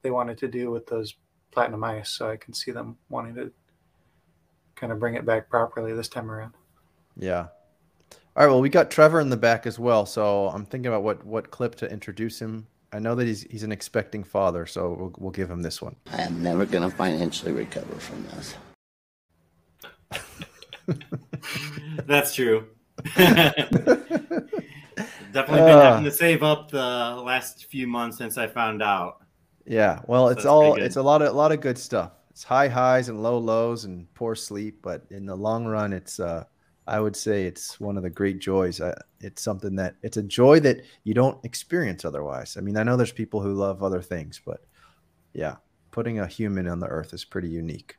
[0.02, 1.16] they wanted to do with those
[1.52, 2.10] platinum ice.
[2.12, 3.52] So I can see them wanting to
[4.76, 6.54] kind of bring it back properly this time around.
[7.18, 7.48] Yeah.
[8.38, 8.48] All right.
[8.48, 11.52] Well, we got Trevor in the back as well, so I'm thinking about what what
[11.52, 12.68] clip to introduce him.
[12.92, 15.96] I know that he's he's an expecting father, so we'll, we'll give him this one.
[16.12, 18.56] I am never going to financially recover from this.
[22.08, 22.66] That's true.
[23.16, 24.50] Definitely
[25.36, 29.24] been uh, having to save up the last few months since I found out.
[29.66, 32.14] Yeah, well, so it's all it's a lot of a lot of good stuff.
[32.32, 36.20] It's high highs and low lows and poor sleep, but in the long run, it's
[36.20, 36.46] uh,
[36.90, 38.82] I would say it's one of the great joys.
[38.82, 42.58] Uh, it's something that it's a joy that you don't experience otherwise.
[42.58, 44.66] I mean, I know there's people who love other things, but
[45.34, 45.58] yeah,
[45.92, 47.96] putting a human on the earth is pretty unique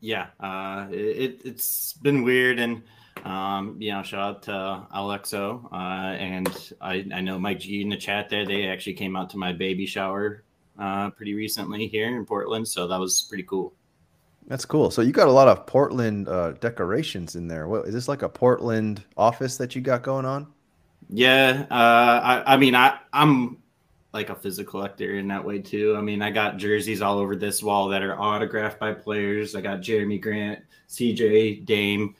[0.00, 2.58] yeah, uh, it, it's been weird.
[2.58, 2.82] And,
[3.24, 5.68] um, you know, shout out to Alexo.
[5.72, 8.46] Uh, and I, I know Mike G in the chat there.
[8.46, 10.44] They actually came out to my baby shower
[10.78, 12.68] uh, pretty recently here in Portland.
[12.68, 13.72] So that was pretty cool.
[14.48, 14.90] That's cool.
[14.90, 17.66] So you got a lot of Portland uh, decorations in there.
[17.66, 20.46] What is this like a Portland office that you got going on?
[21.08, 23.58] Yeah, uh, I, I mean, I, I'm
[24.12, 25.96] like a physical collector in that way too.
[25.96, 29.54] I mean, I got jerseys all over this wall that are autographed by players.
[29.54, 32.14] I got Jerami Grant, CJ Dame.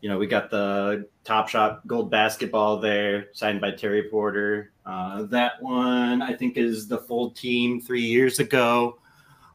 [0.00, 4.72] You know, we got the Top Shot gold basketball there, signed by Terry Porter.
[4.86, 8.98] Uh, that one I think is the full team three years ago.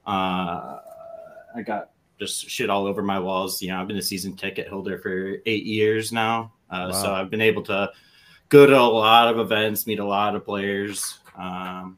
[0.05, 0.79] Uh,
[1.55, 3.61] I got just shit all over my walls.
[3.61, 7.01] You know, I've been a season ticket holder for eight years now, uh, wow.
[7.01, 7.91] so I've been able to
[8.49, 11.19] go to a lot of events, meet a lot of players.
[11.35, 11.97] Um,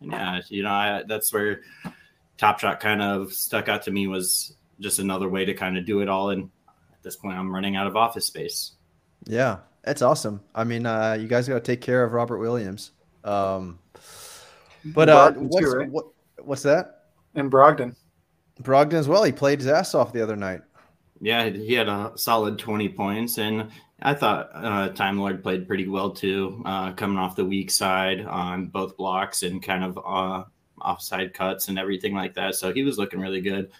[0.00, 1.62] yeah, you know, I, that's where
[2.36, 5.86] Top Shot kind of stuck out to me was just another way to kind of
[5.86, 6.30] do it all.
[6.30, 6.50] And
[6.92, 8.72] at this point, I'm running out of office space.
[9.24, 10.40] Yeah, that's awesome.
[10.54, 12.90] I mean, uh, you guys got to take care of Robert Williams.
[13.22, 13.78] Um,
[14.86, 15.88] but uh, what's, too, right?
[15.88, 16.06] what,
[16.38, 17.04] what's that?
[17.36, 17.94] In Brogdon.
[18.60, 19.24] Brogdon as well.
[19.24, 20.62] He played his ass off the other night.
[21.20, 23.38] Yeah, he had a solid 20 points.
[23.38, 27.70] And I thought uh, Time Lord played pretty well too, uh, coming off the weak
[27.70, 30.44] side on both blocks and kind of uh,
[30.80, 32.56] offside cuts and everything like that.
[32.56, 33.70] So he was looking really good.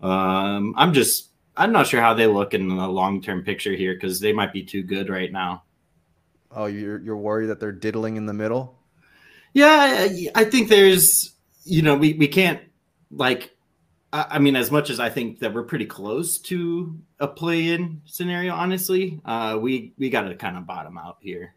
[0.00, 3.94] Um, I'm just, I'm not sure how they look in the long term picture here
[3.94, 5.62] because they might be too good right now.
[6.50, 8.78] Oh, you're you're worried that they're diddling in the middle?
[9.54, 12.60] Yeah, I think there's, you know, we we can't
[13.10, 13.53] like
[14.14, 18.54] I mean, as much as I think that we're pretty close to a play-in scenario,
[18.54, 21.56] honestly, uh, we we got to kind of bottom out here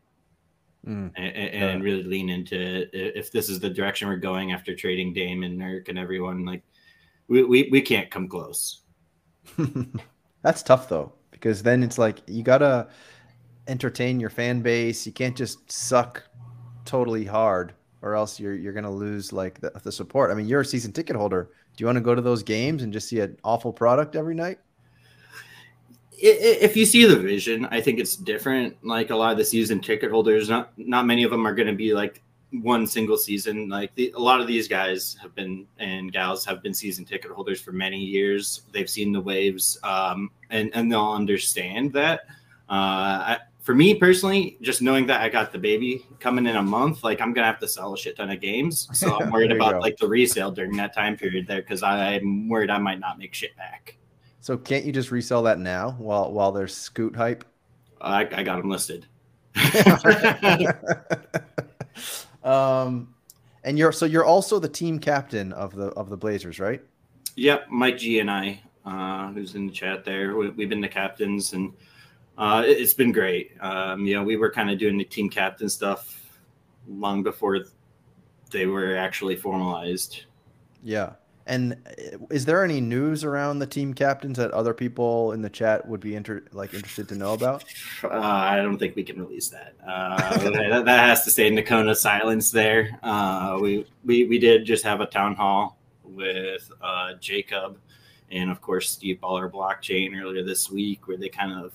[0.84, 1.12] mm.
[1.16, 1.86] and, and yeah.
[1.86, 2.90] really lean into it.
[2.94, 6.46] if this is the direction we're going after trading Dame and Nurk and everyone.
[6.46, 6.64] Like,
[7.28, 8.82] we we, we can't come close.
[10.42, 12.88] That's tough though, because then it's like you gotta
[13.68, 15.06] entertain your fan base.
[15.06, 16.24] You can't just suck
[16.86, 20.32] totally hard, or else you're you're gonna lose like the, the support.
[20.32, 22.82] I mean, you're a season ticket holder do you want to go to those games
[22.82, 24.58] and just see an awful product every night?
[26.20, 28.76] If you see the vision, I think it's different.
[28.84, 31.68] Like a lot of the season ticket holders, not not many of them are going
[31.68, 33.70] to be like one single season.
[33.70, 37.30] Like the, a lot of these guys have been and gals have been season ticket
[37.30, 38.64] holders for many years.
[38.72, 42.22] They've seen the waves, um, and and they'll understand that.
[42.68, 43.38] Uh,
[43.68, 47.20] for me personally, just knowing that I got the baby coming in a month, like
[47.20, 48.88] I'm gonna have to sell a shit ton of games.
[48.94, 49.80] So I'm worried about go.
[49.80, 53.34] like the resale during that time period there because I'm worried I might not make
[53.34, 53.98] shit back.
[54.40, 57.44] So can't you just resell that now while while there's scoot hype?
[58.00, 59.06] I, I got them listed.
[62.46, 63.14] um,
[63.66, 66.82] and you're so you're also the team captain of the of the Blazers, right?
[67.36, 70.38] Yep, Mike G and I, uh, who's in the chat there.
[70.38, 71.74] We, have been the captains and
[72.38, 73.52] uh, it, has been great.
[73.62, 76.32] Um, you know, we were kind of doing the team captain stuff
[76.88, 77.60] long before
[78.52, 80.26] they were actually formalized.
[80.84, 81.14] Yeah.
[81.48, 85.50] And uh, is there any news around the team captains that other people in the
[85.50, 87.64] chat would be inter- like interested to know about?
[88.04, 89.74] Uh, I don't think we can release that.
[89.88, 92.52] Uh, that, that, has to stay in Nakona silence.
[92.52, 97.80] There, uh, we we we did just have a town hall with uh, Jacob
[98.30, 101.74] and of course Steve Baller Blockchain earlier this week, where they kind of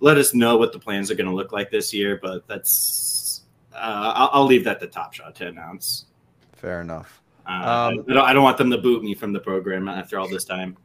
[0.00, 2.18] let us know what the plans are going to look like this year.
[2.22, 3.42] But that's
[3.74, 6.06] uh, I'll, I'll, leave that to Top Shot to announce.
[6.54, 7.22] Fair enough.
[7.46, 10.18] Uh, um, I, don't, I, don't, want them to boot me from the program after
[10.18, 10.76] all this time.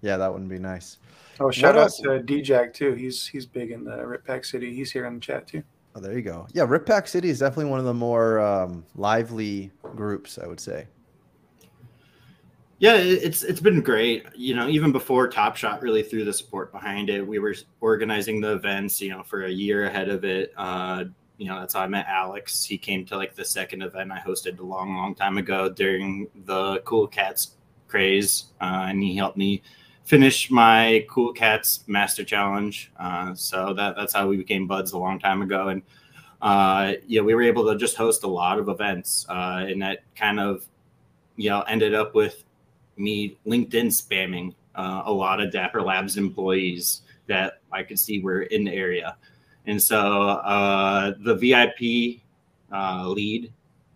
[0.00, 0.98] Yeah, that wouldn't be nice.
[1.38, 1.98] Oh, shout what out else?
[1.98, 2.94] to DJack too.
[2.94, 4.74] He's he's big in the Rip Pack City.
[4.74, 5.62] He's here in the chat too.
[5.94, 6.46] Oh, there you go.
[6.52, 10.60] Yeah, Rip Pack City is definitely one of the more um, lively groups, I would
[10.60, 10.86] say.
[12.80, 14.24] Yeah, it's it's been great.
[14.34, 18.40] You know, even before Top Shot really threw the support behind it, we were organizing
[18.40, 19.02] the events.
[19.02, 20.54] You know, for a year ahead of it.
[20.56, 21.04] Uh,
[21.36, 22.64] you know, that's how I met Alex.
[22.64, 26.26] He came to like the second event I hosted a long, long time ago during
[26.46, 27.52] the Cool Cats
[27.86, 29.62] craze, uh, and he helped me
[30.04, 32.90] finish my Cool Cats Master Challenge.
[32.98, 35.82] Uh, so that that's how we became buds a long time ago, and
[36.40, 39.98] uh, yeah, we were able to just host a lot of events, uh, and that
[40.16, 40.64] kind of
[41.36, 42.44] you know ended up with
[42.96, 48.42] me LinkedIn spamming uh, a lot of Dapper Labs employees that I could see were
[48.42, 49.16] in the area.
[49.66, 52.22] And so uh, the VIP
[52.72, 53.52] uh, lead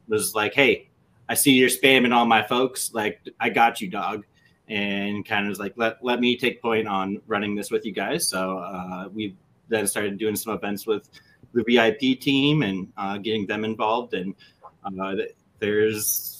[0.08, 0.88] was like, hey,
[1.28, 2.92] I see you're spamming all my folks.
[2.92, 4.24] Like, I got you, dog.
[4.68, 7.92] And kind of was like, let, let me take point on running this with you
[7.92, 8.28] guys.
[8.28, 9.36] So uh, we
[9.68, 11.08] then started doing some events with
[11.52, 14.14] the VIP team and uh, getting them involved.
[14.14, 14.34] And
[14.84, 15.14] uh,
[15.58, 16.33] there's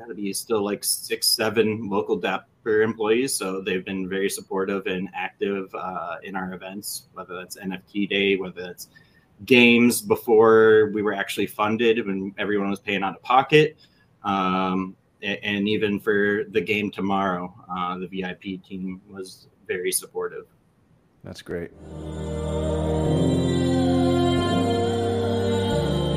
[0.00, 3.34] got to be still like six, seven local Dapper employees.
[3.34, 8.36] So they've been very supportive and active uh, in our events, whether that's NFT Day,
[8.36, 8.88] whether that's
[9.44, 13.76] games before we were actually funded when everyone was paying out of pocket.
[14.24, 20.46] Um, and even for the game tomorrow, uh, the VIP team was very supportive.
[21.24, 21.72] That's great.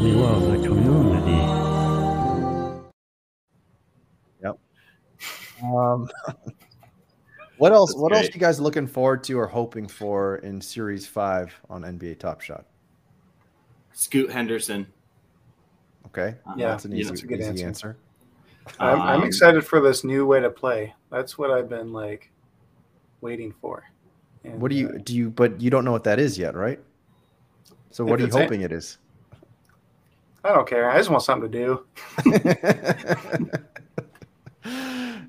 [0.01, 0.62] We love the
[5.63, 6.09] Um,
[7.57, 7.91] what else?
[7.91, 8.17] That's what great.
[8.19, 12.19] else are you guys looking forward to or hoping for in Series Five on NBA
[12.19, 12.65] Top Shot?
[13.93, 14.87] Scoot Henderson.
[16.07, 17.67] Okay, uh, yeah, that's an easy, that's a good easy answer.
[17.67, 17.97] answer.
[18.79, 20.93] I'm, um, I'm excited for this new way to play.
[21.09, 22.31] That's what I've been like
[23.21, 23.83] waiting for.
[24.43, 25.15] And, what do you uh, do?
[25.15, 26.79] You but you don't know what that is yet, right?
[27.91, 28.97] So what are you hoping it is?
[30.43, 30.89] I don't care.
[30.89, 31.85] I just want something to do.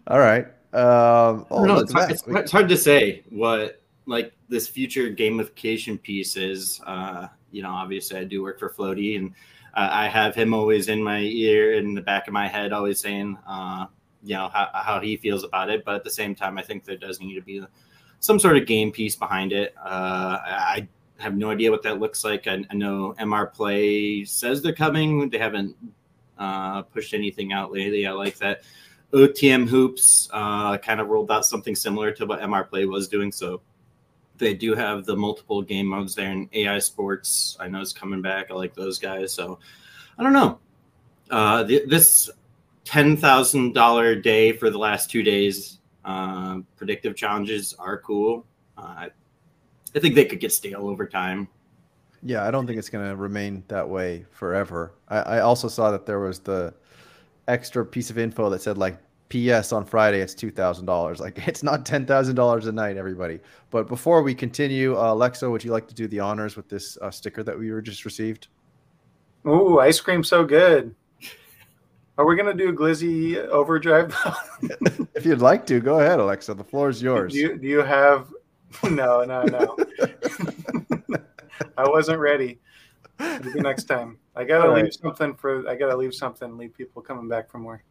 [0.06, 0.46] All right.
[0.74, 6.02] Um, oh, no, it's, hard, it's, it's, hard to say what like this future gamification
[6.02, 6.80] piece is.
[6.86, 9.30] Uh, you know, obviously I do work for Flowty, and
[9.74, 13.00] uh, I have him always in my ear, in the back of my head, always
[13.00, 13.86] saying, uh,
[14.24, 15.84] you know, how, how he feels about it.
[15.84, 17.64] But at the same time, I think there does need to be
[18.18, 19.74] some sort of game piece behind it.
[19.78, 20.88] Uh, I
[21.18, 22.48] have no idea what that looks like.
[22.48, 25.30] I, I, know MR Play says they're coming.
[25.30, 25.76] They haven't
[26.38, 28.06] uh, pushed anything out lately.
[28.06, 28.64] I like that.
[29.14, 33.30] OTM Hoops uh, kind of rolled out something similar to what MR Play was doing.
[33.30, 33.60] So
[34.38, 38.20] they do have the multiple game modes there, and AI Sports I know is coming
[38.20, 38.50] back.
[38.50, 39.32] I like those guys.
[39.32, 39.58] So
[40.18, 40.58] I don't know.
[41.30, 42.28] Uh, the, this
[42.84, 45.78] ten thousand dollar day for the last two days.
[46.04, 48.44] Uh, predictive challenges are cool.
[48.76, 49.08] Uh,
[49.94, 51.48] I think they could get stale over time.
[52.22, 54.92] Yeah, I don't think it's going to remain that way forever.
[55.08, 56.74] I, I also saw that there was the
[57.48, 61.20] extra piece of info that said like PS on Friday it's two thousand dollars.
[61.24, 63.40] Like it's not ten thousand dollars a night, everybody.
[63.70, 66.98] But before we continue, uh, Alexa, would you like to do the honors with this
[67.00, 68.48] uh, sticker that we were just received?
[69.46, 70.94] Ooh, ice cream so good.
[72.16, 74.16] Are we gonna do Glizzy overdrive?
[75.14, 76.54] if you'd like to, go ahead, Alexa.
[76.54, 77.32] The floor is yours.
[77.32, 78.28] Do you, do you have?
[78.82, 79.76] No, no, no.
[81.78, 82.58] I wasn't ready.
[83.20, 84.18] Maybe next time.
[84.36, 84.94] I gotta All leave right.
[84.94, 85.68] something for.
[85.68, 86.56] I gotta leave something.
[86.56, 87.82] Leave people coming back for more.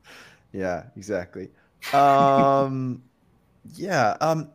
[0.52, 1.50] Yeah, exactly.
[1.94, 3.04] Um,
[3.76, 4.50] yeah, um,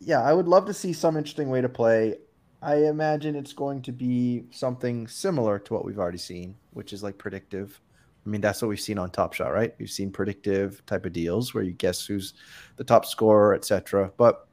[0.00, 0.22] yeah.
[0.22, 2.16] I would love to see some interesting way to play.
[2.62, 7.02] I imagine it's going to be something similar to what we've already seen, which is
[7.02, 7.78] like predictive.
[8.24, 9.74] I mean, that's what we've seen on Top Shot, right?
[9.78, 12.32] We've seen predictive type of deals where you guess who's
[12.76, 14.10] the top scorer, etc.
[14.16, 14.48] But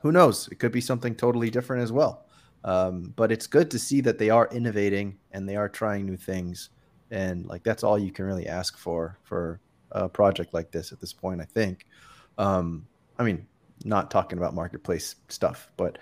[0.00, 0.48] who knows?
[0.50, 2.25] It could be something totally different as well.
[2.66, 6.16] Um, but it's good to see that they are innovating and they are trying new
[6.16, 6.70] things,
[7.12, 9.60] and like that's all you can really ask for for
[9.92, 11.40] a project like this at this point.
[11.40, 11.86] I think.
[12.38, 12.86] Um,
[13.18, 13.46] I mean,
[13.84, 15.98] not talking about marketplace stuff, but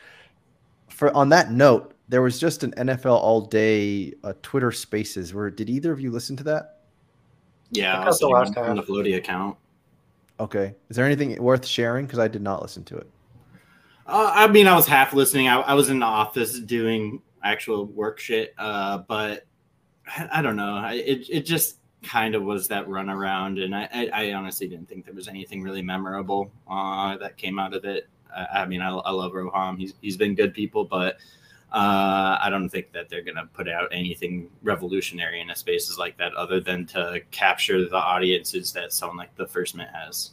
[0.89, 5.35] for on that note, there was just an NFL all day uh, Twitter Spaces.
[5.35, 6.81] Where did either of you listen to that?
[7.71, 8.87] Yeah, I I was the last time on the half.
[8.87, 9.57] Flowty account.
[10.41, 12.07] Okay, is there anything worth sharing?
[12.07, 13.09] Because I did not listen to it.
[14.07, 15.49] Uh, I mean, I was half listening.
[15.49, 19.47] I, I was in the office doing actual work shit, uh, but
[20.07, 20.77] I, I don't know.
[20.77, 24.89] I, it it just kind of was that run around, and I, I, honestly didn't
[24.89, 28.09] think there was anything really memorable uh, that came out of it.
[28.53, 29.79] I, mean, I, love Roham.
[29.79, 31.15] He's he's been good people, but
[31.73, 36.19] uh, I don't think that they're gonna put out anything revolutionary in a spaces like
[36.19, 40.33] that, other than to capture the audiences that someone like the First Mint has.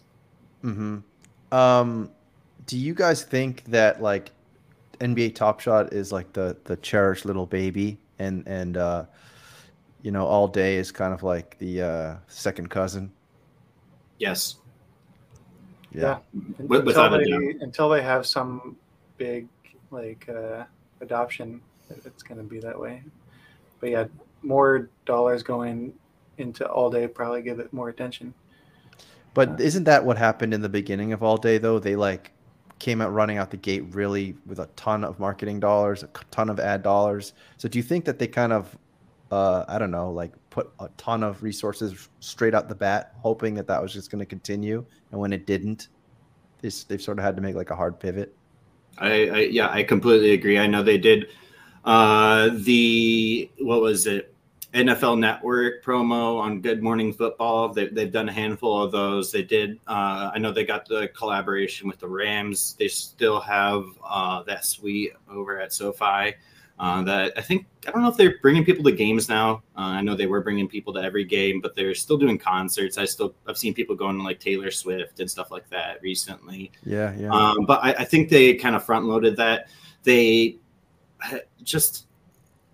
[0.62, 0.98] hmm
[1.52, 2.12] Um,
[2.72, 4.32] do you guys think that like
[5.02, 9.06] NBA Top Shot is like the the cherished little baby, and and uh,
[10.04, 13.12] you know, all day is kind of like the uh, second cousin?
[14.20, 14.56] Yes,
[15.92, 16.20] Yeah.
[16.60, 18.78] With- without until a they, until they have some
[19.18, 19.50] big
[19.90, 20.64] like uh,
[21.02, 23.04] adoption, it- it's going to be that way.
[23.82, 24.06] But yeah,
[24.44, 25.94] more dollars going
[26.38, 28.34] into all day probably give it more attention.
[29.34, 31.78] But isn't that what happened in the beginning of All Day though?
[31.78, 32.32] They like
[32.82, 36.50] came out running out the gate really with a ton of marketing dollars, a ton
[36.50, 37.34] of ad dollars.
[37.58, 38.76] So do you think that they kind of
[39.32, 43.54] uh I don't know, like put a ton of resources straight out the bat hoping
[43.54, 45.90] that that was just going to continue and when it didn't,
[46.62, 48.36] they, they've sort of had to make like a hard pivot.
[48.98, 50.58] I, I yeah, I completely agree.
[50.58, 51.28] I know they did
[51.86, 54.31] uh the what was it
[54.74, 57.74] NFL Network promo on Good Morning Football.
[57.74, 59.32] They, they've done a handful of those.
[59.32, 59.80] They did.
[59.86, 62.76] Uh, I know they got the collaboration with the Rams.
[62.80, 66.36] They still have uh, that suite over at SoFi.
[66.80, 69.62] Uh, that I think I don't know if they're bringing people to games now.
[69.78, 72.98] Uh, I know they were bringing people to every game, but they're still doing concerts.
[72.98, 76.72] I still I've seen people going to like Taylor Swift and stuff like that recently.
[76.84, 77.30] Yeah, yeah.
[77.30, 79.70] Um, but I, I think they kind of front loaded that.
[80.04, 80.58] They
[81.64, 82.08] just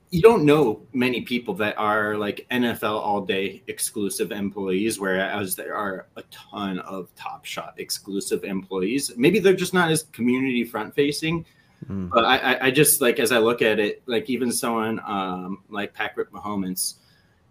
[0.09, 5.75] you don't know many people that are like NFL all day exclusive employees, whereas there
[5.75, 9.11] are a ton of Top Shot exclusive employees.
[9.17, 11.45] Maybe they're just not as community front facing.
[11.89, 12.09] Mm.
[12.09, 15.93] But I, I, just like as I look at it, like even someone um, like
[15.93, 16.95] Patrick Mahomes,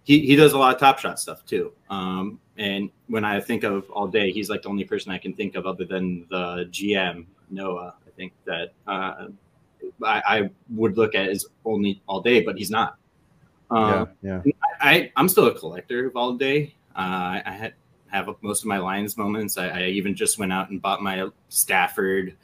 [0.03, 1.73] he, he does a lot of top shot stuff too.
[1.91, 5.33] Um, and when I think of all day, he's like the only person I can
[5.33, 7.95] think of other than the GM Noah.
[8.07, 9.29] I think that uh,
[10.05, 12.97] I, I would look at as only all day, but he's not.
[13.71, 14.53] Um, yeah, yeah.
[14.81, 16.75] I, I'm still a collector of all day.
[16.95, 17.01] Uh,
[17.39, 17.75] I, I had
[18.09, 19.59] have most of my Lions moments.
[19.59, 22.37] I, I even just went out and bought my Stafford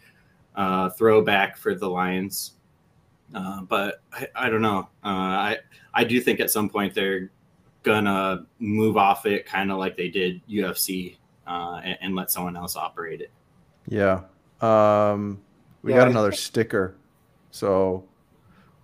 [0.57, 2.53] uh, throwback for the Lions.
[3.35, 4.89] Uh, but I, I don't know.
[5.05, 5.59] Uh, I
[5.95, 7.31] I do think at some point they're
[7.83, 12.57] gonna move off it, kind of like they did UFC, uh, and, and let someone
[12.57, 13.31] else operate it.
[13.87, 14.23] Yeah.
[14.61, 15.41] Um,
[15.83, 16.95] we Yeah, got I- another sticker.
[17.53, 18.05] So,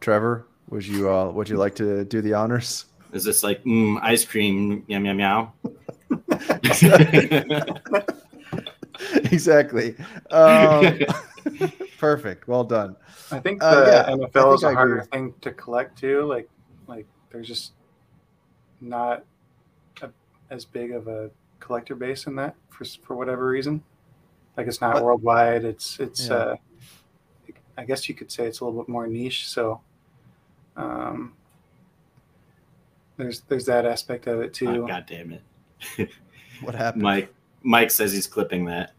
[0.01, 2.85] Trevor, would you uh, would you like to do the honors?
[3.13, 4.85] Is this like mm, ice cream?
[4.87, 5.51] Yum yum yum.
[9.33, 9.97] exactly.
[10.31, 10.99] Um,
[11.99, 12.49] perfect.
[12.49, 12.97] Well done.
[13.31, 15.09] I think the Uh, yeah, I NFL is think I a harder agree.
[15.11, 16.23] thing to collect too.
[16.25, 16.49] Like,
[16.87, 17.73] like there's just
[18.81, 19.25] not
[20.03, 20.11] a,
[20.51, 23.83] as big of a collector base in that for for whatever reason.
[24.57, 25.65] Like it's not But- worldwide.
[25.65, 26.29] It's it's.
[26.29, 26.35] Yeah.
[26.35, 26.57] Uh,
[27.79, 29.49] I guess you could say it's a little bit more niche.
[29.49, 29.81] So,
[30.77, 31.33] um,
[33.17, 34.85] there's there's that aspect of it too.
[34.85, 36.11] Oh, God damn it,
[36.61, 37.03] What happened?
[37.03, 37.33] Mike.
[37.63, 38.93] Mike says he's clipping that.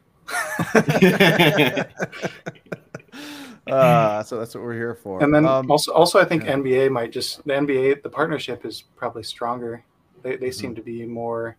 [3.67, 5.21] uh, so that's what we're here for.
[5.23, 6.53] And then Um, also, also, I think yeah.
[6.55, 9.83] NBA might just the NBA the partnership is probably stronger.
[10.21, 10.59] They they Mm-hmm.
[10.59, 11.55] seem to be more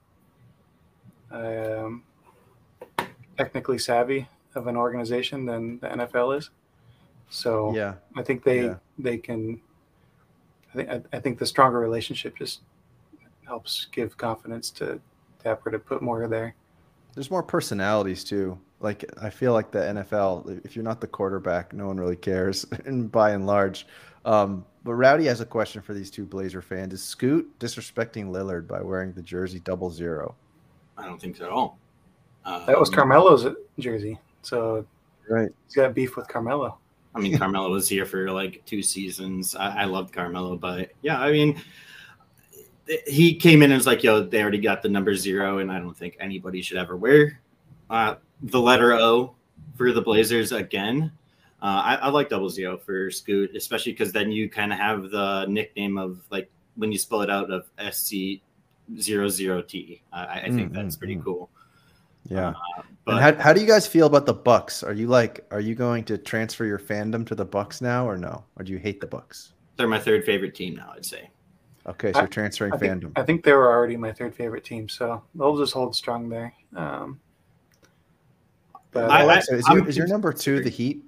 [1.31, 2.03] um,
[3.39, 6.51] technically savvy of an organization than the NFL is.
[7.31, 8.75] So yeah, I think they Yeah.
[8.99, 9.61] they can.
[10.73, 12.61] I think I, I think the stronger relationship just
[13.47, 15.01] helps give confidence to
[15.43, 16.55] Dapper to put more there.
[17.15, 18.59] there's more personalities too.
[18.81, 22.65] Like I feel like the NFL, if you're not the quarterback, no one really cares,
[22.85, 23.87] and by and large.
[24.25, 28.67] Um, but Rowdy has a question for these two Blazer fans: Is Scoot disrespecting Lillard
[28.67, 30.35] by wearing the jersey double zero?
[30.97, 31.79] I don't think so at all.
[32.45, 33.47] Um, That was Carmelo's
[33.79, 34.87] jersey, so
[35.29, 35.51] Right.
[35.67, 36.79] he's got beef with Carmelo.
[37.15, 39.57] I mean, Carmelo was here for like two seasons.
[39.57, 41.61] I, I loved Carmelo, but yeah, I mean,
[43.07, 45.79] he came in and was like, "Yo, they already got the number zero, and I
[45.79, 47.41] don't think anybody should ever wear
[47.89, 49.35] uh, the letter O
[49.77, 51.13] for the Blazers again."
[51.63, 55.11] Uh, I, I, like double zero for Scoot, especially because then you kind of have
[55.11, 58.41] the nickname of like when you spell it out of SC
[58.99, 60.03] zero zero T.
[60.13, 60.75] I, I think mm-hmm.
[60.75, 61.25] that's pretty mm-hmm.
[61.25, 61.51] cool.
[62.29, 62.51] Yeah.
[62.51, 64.83] Uh, but and how, how do you guys feel about the Bucks?
[64.83, 68.17] Are you like, are you going to transfer your fandom to the Bucks now, or
[68.17, 68.45] no?
[68.57, 69.53] Or do you hate the Bucks?
[69.77, 70.93] They're my third favorite team now.
[70.95, 71.31] I'd say.
[71.87, 73.01] Okay, so I, transferring I fandom.
[73.01, 76.29] Think, I think they were already my third favorite team, so they'll just hold strong
[76.29, 76.53] there.
[76.77, 77.19] Um,
[78.93, 81.03] but I, Alexa, is, your, is your number two the Heat?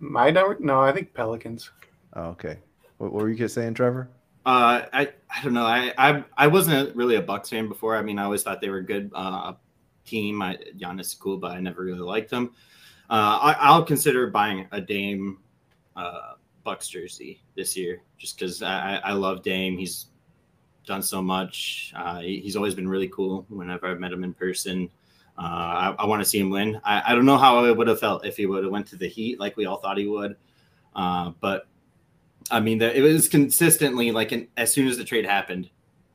[0.00, 0.56] My number?
[0.58, 1.70] No, I think Pelicans.
[2.14, 2.58] Oh, okay.
[2.98, 4.10] What, what were you saying, Trevor?
[4.46, 5.66] Uh, I I don't know.
[5.66, 7.96] I, I I wasn't really a Bucks fan before.
[7.96, 9.54] I mean, I always thought they were a good uh,
[10.04, 10.40] team.
[10.40, 12.54] I, Giannis is cool, but I never really liked them.
[13.10, 15.38] Uh, I, will consider buying a Dame
[15.96, 19.76] uh, Bucks jersey this year, just because I, I love Dame.
[19.76, 20.06] He's
[20.86, 21.92] done so much.
[21.96, 23.46] Uh, he's always been really cool.
[23.48, 24.88] Whenever I've met him in person,
[25.38, 26.80] uh, I, I want to see him win.
[26.84, 28.96] I, I, don't know how I would have felt if he would have went to
[28.96, 30.36] the Heat like we all thought he would,
[30.94, 31.66] but
[32.50, 35.70] I mean, the, it was consistently like an, as soon as the trade happened,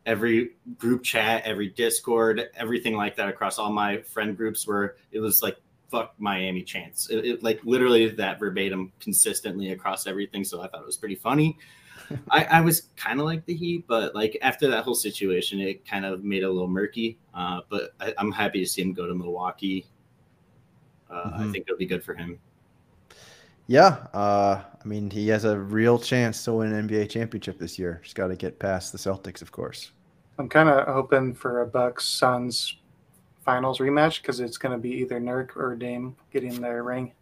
[0.06, 5.20] every group chat, every Discord, everything like that across all my friend groups where it
[5.20, 5.58] was like
[5.92, 7.10] fuck Miami chance.
[7.10, 10.44] It, it, like literally that verbatim consistently across everything.
[10.44, 11.58] So I thought it was pretty funny.
[12.32, 15.86] I, I, was kind of like the Heat, but like after that whole situation, it
[15.86, 17.18] kind of made it a little murky.
[17.34, 19.86] Uh, but I, am happy to see him go to Milwaukee.
[21.10, 21.44] Uh, mm-hmm.
[21.44, 22.40] I think it'll be good for him.
[23.72, 27.80] Yeah, uh, I mean he has a real chance to win an NBA championship this
[27.80, 28.02] year.
[28.04, 29.92] Just got to get past the Celtics, of course.
[30.38, 32.76] I'm kind of hoping for a Bucks Suns
[33.46, 37.14] finals rematch because it's going to be either Nurk or Dame getting their ring.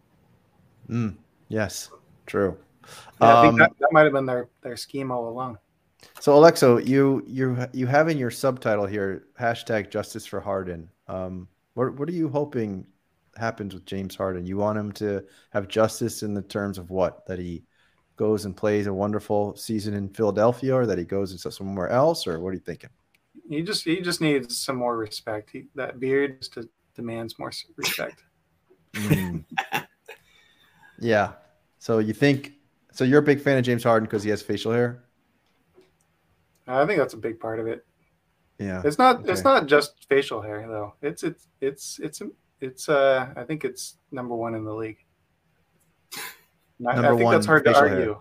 [0.88, 1.14] Mm,
[1.46, 1.92] yes,
[2.26, 2.58] true.
[3.20, 5.56] Yeah, I think um, that, that might have been their their scheme all along.
[6.18, 10.90] So Alexo, you you you have in your subtitle here hashtag Justice for Harden.
[11.06, 12.88] Um, what what are you hoping
[13.36, 14.46] happens with James Harden?
[14.46, 17.64] You want him to have justice in the terms of what that he
[18.16, 21.88] goes and plays a wonderful season in Philadelphia, or that he goes and so somewhere
[21.88, 22.90] else, or what are you thinking?
[23.48, 25.50] He just he just needs some more respect.
[25.50, 28.22] He, that beard just demands more respect.
[28.94, 29.44] mm.
[30.98, 31.32] yeah.
[31.78, 32.52] So you think?
[32.92, 35.04] So you're a big fan of James Harden because he has facial hair?
[36.66, 37.84] I think that's a big part of it.
[38.58, 38.82] Yeah.
[38.84, 39.20] It's not.
[39.20, 39.32] Okay.
[39.32, 40.94] It's not just facial hair though.
[41.00, 42.22] It's it's it's it's
[42.60, 44.98] it's uh I think it's number one in the league.
[46.78, 47.96] Number I think that's hard to argue.
[47.96, 48.16] Hair.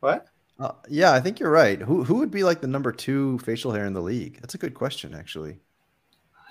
[0.00, 0.26] What?
[0.58, 1.80] Uh, yeah, I think you're right.
[1.80, 4.40] Who who would be like the number two facial hair in the league?
[4.40, 5.60] That's a good question, actually.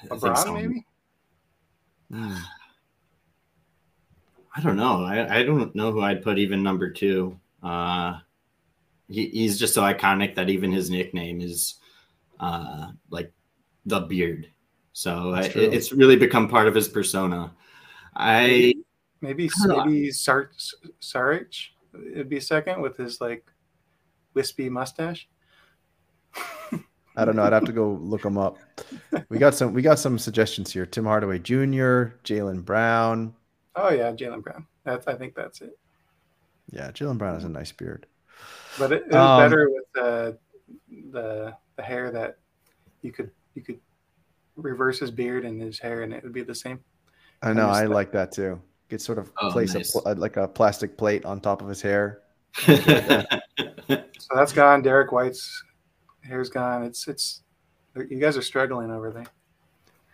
[0.08, 0.54] LeBron, so.
[0.54, 0.86] maybe.
[2.12, 2.36] Hmm.
[4.56, 5.04] I don't know.
[5.04, 7.38] I, I don't know who I'd put even number two.
[7.62, 8.20] Uh,
[9.10, 11.76] he, he's just so iconic that even his nickname is
[12.40, 13.34] uh, like
[13.86, 14.50] the beard.
[14.96, 17.52] So I, it, it's really become part of his persona.
[18.16, 18.74] I
[19.20, 20.52] maybe maybe Sar-
[21.02, 23.46] Saric would be second with his like
[24.34, 25.28] wispy mustache.
[27.18, 27.44] I don't know.
[27.44, 28.58] I'd have to go look them up.
[29.28, 29.74] We got some.
[29.74, 30.86] We got some suggestions here.
[30.86, 33.36] Tim Hardaway Jr., Jaylen Brown.
[33.76, 34.66] Oh yeah, Jaylen Brown.
[34.86, 35.08] That's.
[35.08, 35.78] I think that's it.
[36.72, 38.06] Yeah, Jaylen Brown has a nice beard.
[38.80, 40.32] But it, it was um, better with uh,
[41.12, 42.38] the the hair that
[43.02, 43.80] you could you could
[44.56, 46.80] reverse his beard and his hair, and it would be the same.
[47.42, 47.70] I know.
[47.70, 48.62] I, I like that too.
[48.90, 49.96] Could sort of oh, place nice.
[49.96, 52.22] a uh, like a plastic plate on top of his hair.
[52.58, 52.76] so
[54.34, 54.82] that's gone.
[54.82, 55.64] Derrick White's
[56.24, 56.84] hair's gone.
[56.84, 57.44] It's it's
[57.96, 59.26] you guys are struggling over there.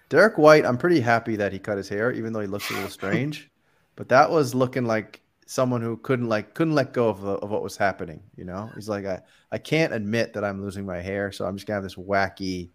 [0.09, 2.73] Derrick White, I'm pretty happy that he cut his hair, even though he looks a
[2.73, 3.49] little strange.
[3.95, 7.49] but that was looking like someone who couldn't like couldn't let go of, the, of
[7.49, 8.21] what was happening.
[8.35, 9.21] You know, he's like, I,
[9.51, 12.71] I can't admit that I'm losing my hair, so I'm just gonna have this wacky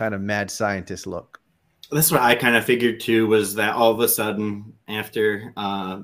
[0.00, 1.40] kind of mad scientist look.
[1.92, 3.26] That's what I kind of figured too.
[3.26, 6.00] Was that all of a sudden after uh,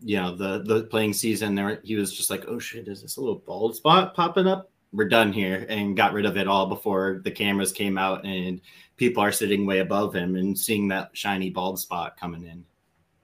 [0.00, 3.16] you know the the playing season there he was just like oh shit is this
[3.16, 6.66] a little bald spot popping up we're done here and got rid of it all
[6.66, 8.60] before the cameras came out and
[8.96, 12.64] people are sitting way above him and seeing that shiny bald spot coming in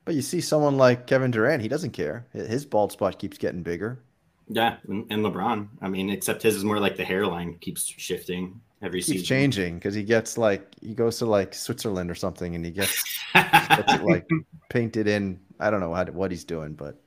[0.07, 3.63] but you see someone like kevin durant he doesn't care his bald spot keeps getting
[3.63, 4.01] bigger
[4.49, 9.01] yeah and, lebron i mean except his is more like the hairline keeps shifting every
[9.01, 12.65] keeps season changing because he gets like he goes to like switzerland or something and
[12.65, 14.27] he gets, gets it, like
[14.69, 16.99] painted in I don't know what, what he's doing, but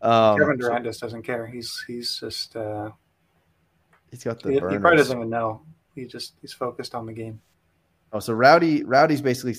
[0.00, 1.46] um, Kevin Durant just doesn't care.
[1.46, 2.90] He's he's just uh,
[4.10, 4.50] he's got the.
[4.50, 5.62] He, he, probably doesn't even know.
[5.94, 7.40] He just he's focused on the game.
[8.12, 9.56] Oh, so Rowdy Rowdy's basically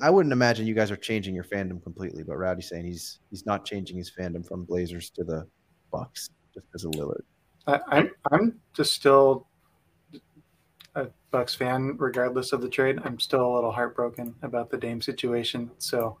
[0.00, 3.46] I wouldn't imagine you guys are changing your fandom completely, but Rowdy's saying he's he's
[3.46, 5.46] not changing his fandom from Blazers to the
[5.90, 7.22] Bucks just because of Lillard.
[7.66, 9.46] I, I'm I'm just still
[10.96, 12.98] a Bucks fan, regardless of the trade.
[13.04, 16.18] I'm still a little heartbroken about the Dame situation, so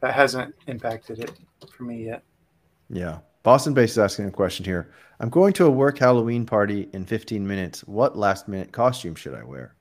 [0.00, 1.32] that hasn't impacted it
[1.70, 2.22] for me yet.
[2.88, 3.18] Yeah.
[3.42, 4.92] Boston Base is asking a question here.
[5.20, 7.80] I'm going to a work Halloween party in 15 minutes.
[7.82, 9.74] What last minute costume should I wear?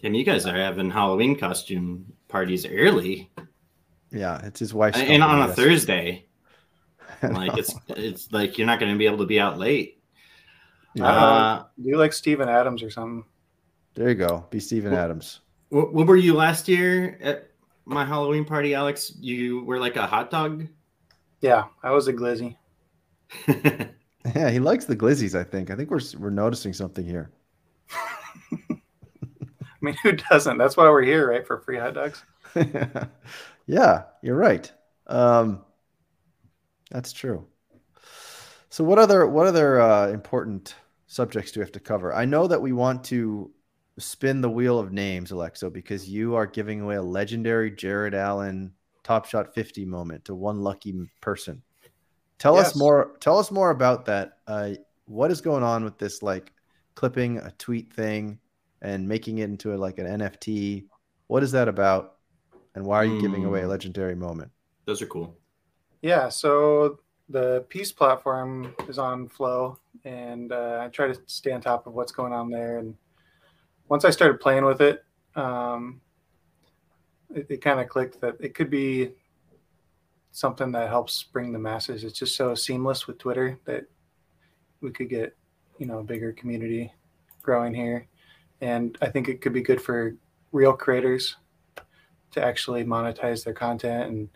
[0.00, 3.30] Damn, you guys are having Halloween costume parties early.
[4.10, 4.98] Yeah, it's his wife's.
[4.98, 6.26] And on a Thursday.
[7.22, 10.01] like it's it's like you're not going to be able to be out late.
[10.94, 11.06] Yeah.
[11.06, 13.24] Uh, do you like Steven Adams or something?
[13.94, 14.46] There you go.
[14.50, 15.40] Be Steven Adams.
[15.68, 17.50] What, what were you last year at
[17.84, 19.12] my Halloween party, Alex?
[19.20, 20.68] You were like a hot dog.
[21.40, 22.56] Yeah, I was a glizzy.
[23.48, 25.38] yeah, he likes the glizzies.
[25.38, 25.70] I think.
[25.70, 27.30] I think we're we're noticing something here.
[28.70, 28.76] I
[29.80, 30.58] mean, who doesn't?
[30.58, 31.46] That's why we're here, right?
[31.46, 32.22] For free hot dogs.
[33.66, 34.70] yeah, you're right.
[35.08, 35.62] Um,
[36.90, 37.46] that's true.
[38.68, 40.76] So, what other what other uh, important
[41.12, 42.14] subjects do we have to cover?
[42.14, 43.50] I know that we want to
[43.98, 48.72] spin the wheel of names, Alexo, because you are giving away a legendary Jared Allen
[49.04, 51.62] Top Shot 50 moment to one lucky person.
[52.38, 52.68] Tell yes.
[52.68, 53.16] us more.
[53.20, 54.38] Tell us more about that.
[54.46, 54.70] Uh,
[55.04, 56.22] what is going on with this?
[56.22, 56.52] Like
[56.94, 58.38] clipping a tweet thing
[58.80, 60.86] and making it into a, like an NFT.
[61.26, 62.16] What is that about?
[62.74, 63.20] And why are you mm.
[63.20, 63.70] giving away a hmm.
[63.70, 64.50] legendary moment?
[64.86, 65.36] Those are cool.
[66.00, 66.30] Yeah.
[66.30, 71.86] So the Peace platform is on Flow, and uh, I try to stay on top
[71.86, 72.78] of what's going on there.
[72.78, 72.94] And
[73.88, 75.04] once I started playing with it,
[75.36, 76.00] um,
[77.34, 79.12] it, it kind of clicked that it could be
[80.32, 82.04] something that helps bring the masses.
[82.04, 83.84] It's just so seamless with Twitter that
[84.80, 85.36] we could get,
[85.78, 86.92] you know, a bigger community
[87.42, 88.08] growing here.
[88.60, 90.16] And I think it could be good for
[90.52, 91.36] real creators
[92.32, 94.28] to actually monetize their content and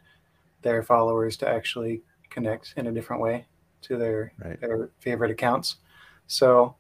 [0.63, 3.47] their followers to actually connect in a different way
[3.87, 4.61] to their right.
[4.61, 5.77] their favorite accounts.
[6.27, 6.75] So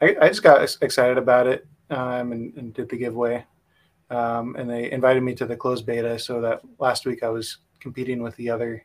[0.00, 3.44] I, I just got excited about it um, and, and, did the giveaway.
[4.10, 7.58] Um, and they invited me to the closed beta so that last week I was
[7.80, 8.84] competing with the other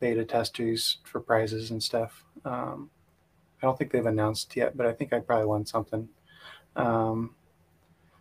[0.00, 2.24] beta testers for prizes and stuff.
[2.44, 2.90] Um,
[3.62, 6.08] I don't think they've announced yet, but I think I probably won something.
[6.76, 7.34] Um,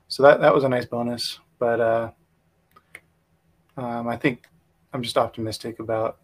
[0.07, 1.39] so that that was a nice bonus.
[1.59, 2.11] But uh,
[3.77, 4.47] um, I think
[4.93, 6.19] I'm just optimistic about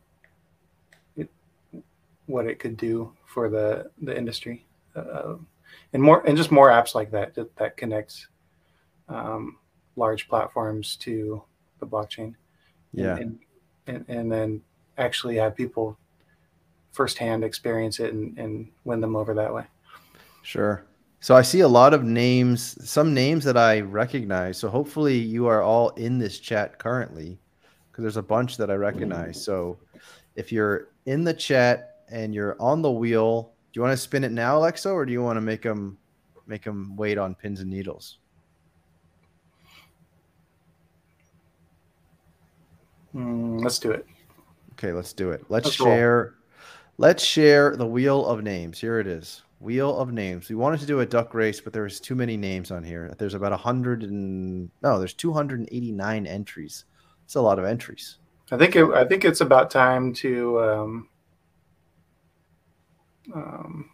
[2.30, 4.66] what it could do for the the industry,
[4.96, 5.36] uh,
[5.94, 8.28] and more and just more apps like that that, that connects
[9.10, 9.58] um,
[9.96, 11.44] large platforms to
[11.80, 12.36] the blockchain.
[12.94, 13.40] Yeah, and,
[13.88, 14.62] and, and then
[14.98, 15.98] actually have people
[16.92, 19.66] firsthand experience it and, and win them over that way.
[20.44, 20.86] Sure.
[21.22, 24.58] So I see a lot of names, some names that I recognize.
[24.58, 27.38] So hopefully you are all in this chat currently
[27.92, 29.44] because there's a bunch that I recognize.
[29.44, 29.78] So
[30.36, 34.24] if you're in the chat and you're on the wheel, do you want to spin
[34.24, 35.98] it now, Alexa, or do you want to make them
[36.48, 38.18] make them wait on pins and needles?
[43.16, 44.06] Mm, let's do it.
[44.74, 45.44] Okay, let's do it.
[45.50, 46.24] Let's, let's share.
[46.24, 46.34] Roll.
[46.98, 48.80] Let's share the wheel of names.
[48.80, 49.44] Here it is.
[49.60, 50.50] Wheel of names.
[50.50, 53.14] We wanted to do a duck race, but there's too many names on here.
[53.18, 56.86] There's about a hundred and no, there's 289 entries.
[57.26, 58.18] It's a lot of entries.
[58.52, 61.09] I think it, I think it's about time to um,
[63.34, 63.90] um,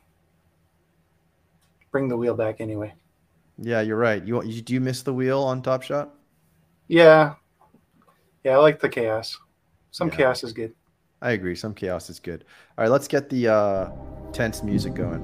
[1.92, 2.94] bring the wheel back anyway.
[3.58, 4.24] Yeah, you're right.
[4.26, 6.14] You, you do you miss the wheel on Top Shot?
[6.88, 7.36] Yeah,
[8.44, 9.38] yeah, I like the chaos.
[9.92, 10.16] Some yeah.
[10.16, 10.74] chaos is good.
[11.22, 11.56] I agree.
[11.56, 12.44] Some chaos is good.
[12.78, 13.92] All right, let's get the uh,
[14.34, 15.22] tense music going.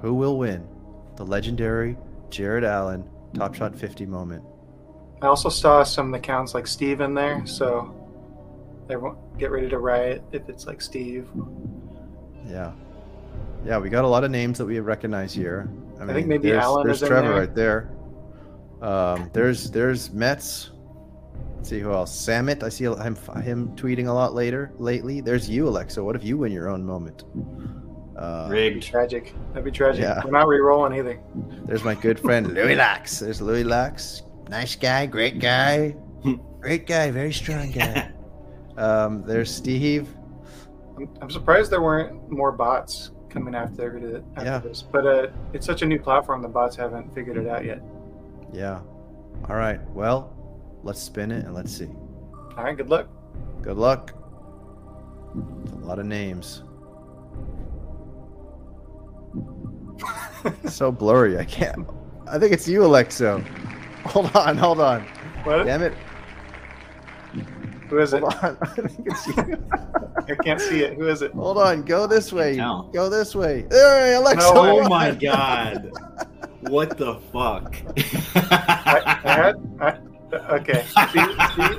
[0.00, 0.66] Who will win?
[1.16, 1.96] The legendary
[2.30, 4.42] Jared Allen Top Shot 50 moment.
[5.22, 7.94] I also saw some accounts like Steve in there, so
[8.90, 11.28] everyone get ready to riot if it's like Steve.
[12.46, 12.72] Yeah.
[13.64, 15.68] Yeah, we got a lot of names that we recognize here.
[15.98, 17.38] I, I mean, think maybe there's, Allen there's Trevor there.
[17.40, 17.90] right there.
[18.80, 20.70] Um, there's there's Mets.
[21.56, 22.14] Let's see who else.
[22.14, 22.62] Samit.
[22.62, 25.20] I see him him tweeting a lot later lately.
[25.20, 26.04] There's you, Alexa.
[26.04, 27.24] What if you win your own moment?
[28.16, 28.82] Uh, Rigged.
[28.82, 29.34] Tragic.
[29.48, 30.02] That'd be tragic.
[30.02, 30.22] Yeah.
[30.24, 31.18] We're not re-rolling either.
[31.64, 33.18] There's my good friend Louis Lax.
[33.18, 35.94] There's Louis Lax nice guy, great guy,
[36.60, 38.10] great guy, very strong guy.
[38.76, 40.08] um, there's Steve.
[41.20, 44.58] I'm, surprised there weren't more bots coming after, after yeah.
[44.58, 46.40] this, but uh, it's such a new platform.
[46.40, 47.82] The bots haven't figured it out yet.
[48.52, 48.80] Yeah.
[49.48, 49.80] All right.
[49.90, 50.32] Well,
[50.82, 51.90] let's spin it and let's see.
[52.56, 52.76] All right.
[52.76, 53.08] Good luck.
[53.60, 54.12] Good luck.
[55.34, 56.62] A lot of names.
[60.68, 61.38] so blurry.
[61.38, 61.86] I can't.
[62.26, 63.44] I think it's you, Alexo.
[64.06, 65.02] Hold on, hold on.
[65.44, 65.64] What?
[65.64, 65.94] Damn it.
[67.88, 68.22] Who is it?
[68.22, 68.58] Hold on.
[68.62, 69.66] I think it's you.
[70.28, 70.94] I can't see it.
[70.94, 71.32] Who is it?
[71.32, 71.82] Hold on.
[71.82, 72.56] Go this way.
[72.56, 72.90] tell.
[72.92, 73.62] Go this way.
[73.68, 74.54] There, Alexo.
[74.54, 74.88] No, oh Wait.
[74.88, 75.92] my god.
[76.62, 77.76] What the fuck?
[78.34, 79.54] I, I had.
[79.80, 80.84] I, okay.
[80.84, 81.78] See, see,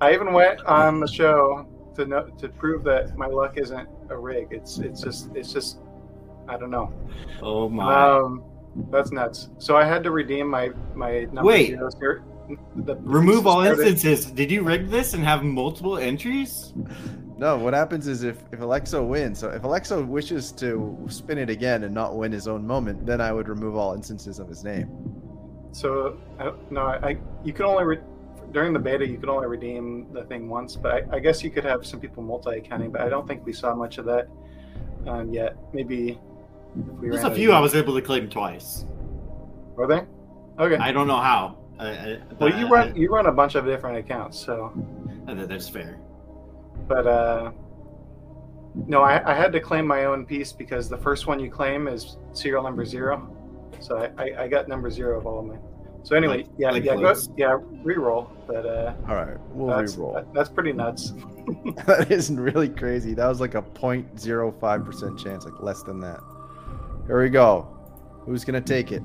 [0.00, 4.16] I even went on the show to know, to prove that my luck isn't a
[4.16, 4.48] rig.
[4.50, 5.80] It's it's just it's just
[6.48, 6.92] I don't know.
[7.42, 8.16] oh my.
[8.16, 8.44] Um,
[8.90, 9.48] that's nuts.
[9.58, 11.68] So I had to redeem my my number Wait.
[11.68, 12.22] zero skirt.
[12.76, 14.30] The Remove all started- instances.
[14.30, 16.72] Did you rig this and have multiple entries?
[17.36, 21.50] No, what happens is if, if Alexo wins, so if Alexo wishes to spin it
[21.50, 24.64] again and not win his own moment, then I would remove all instances of his
[24.64, 24.88] name.
[25.72, 27.98] So I, no, I, I you can only re,
[28.52, 31.50] during the beta you could only redeem the thing once, but I, I guess you
[31.50, 34.26] could have some people multi-accounting, but I don't think we saw much of that
[35.06, 35.54] um, yet.
[35.74, 36.27] Maybe if
[37.00, 38.84] we There's a few I was able to claim twice.
[39.76, 40.02] Were they?
[40.62, 40.76] Okay.
[40.76, 41.58] I don't know how.
[41.78, 44.72] I, I, well, you I- run you run a bunch of different accounts, so
[45.28, 46.00] I- that- that's fair.
[46.88, 47.52] but uh,
[48.86, 51.88] no, I, I had to claim my own piece because the first one you claim
[51.88, 53.28] is serial number zero,
[53.80, 55.60] so I, I, I got number zero of all of mine.
[56.04, 59.96] So anyway, Like- yeah, like yeah, go, yeah, re-roll, but uh, All right, we'll that's
[59.96, 60.14] re-roll.
[60.14, 61.12] that- that's pretty nuts.
[61.86, 63.14] that is really crazy.
[63.14, 66.20] That was like a 0.05% chance, like less than that.
[67.08, 67.66] Here we go.
[68.26, 69.02] Who's going to take it?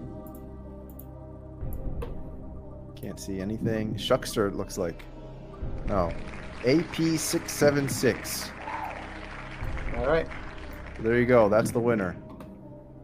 [2.96, 3.96] Can't see anything.
[3.96, 5.02] Shuckster, it looks like.
[5.88, 6.12] No.
[6.64, 8.50] AP676.
[9.98, 10.28] All right,
[11.00, 11.48] There you go.
[11.48, 12.16] That's the winner.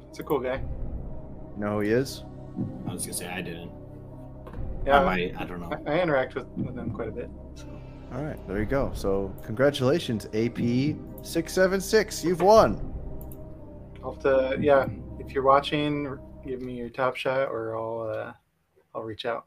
[0.09, 0.55] it's a cool guy.
[0.57, 2.25] You know who he is?
[2.87, 3.71] I was gonna say I didn't.
[4.85, 5.35] Yeah, I might.
[5.37, 5.71] I don't know.
[5.87, 7.29] I, I interact with, with them quite a bit.
[7.55, 7.65] So.
[8.13, 8.91] All right, there you go.
[8.95, 12.23] So, congratulations, AP676.
[12.23, 12.93] You've won.
[14.03, 14.87] I'll have to, yeah.
[15.19, 18.33] If you're watching, give me your top shot, or I'll uh,
[18.95, 19.45] I'll reach out.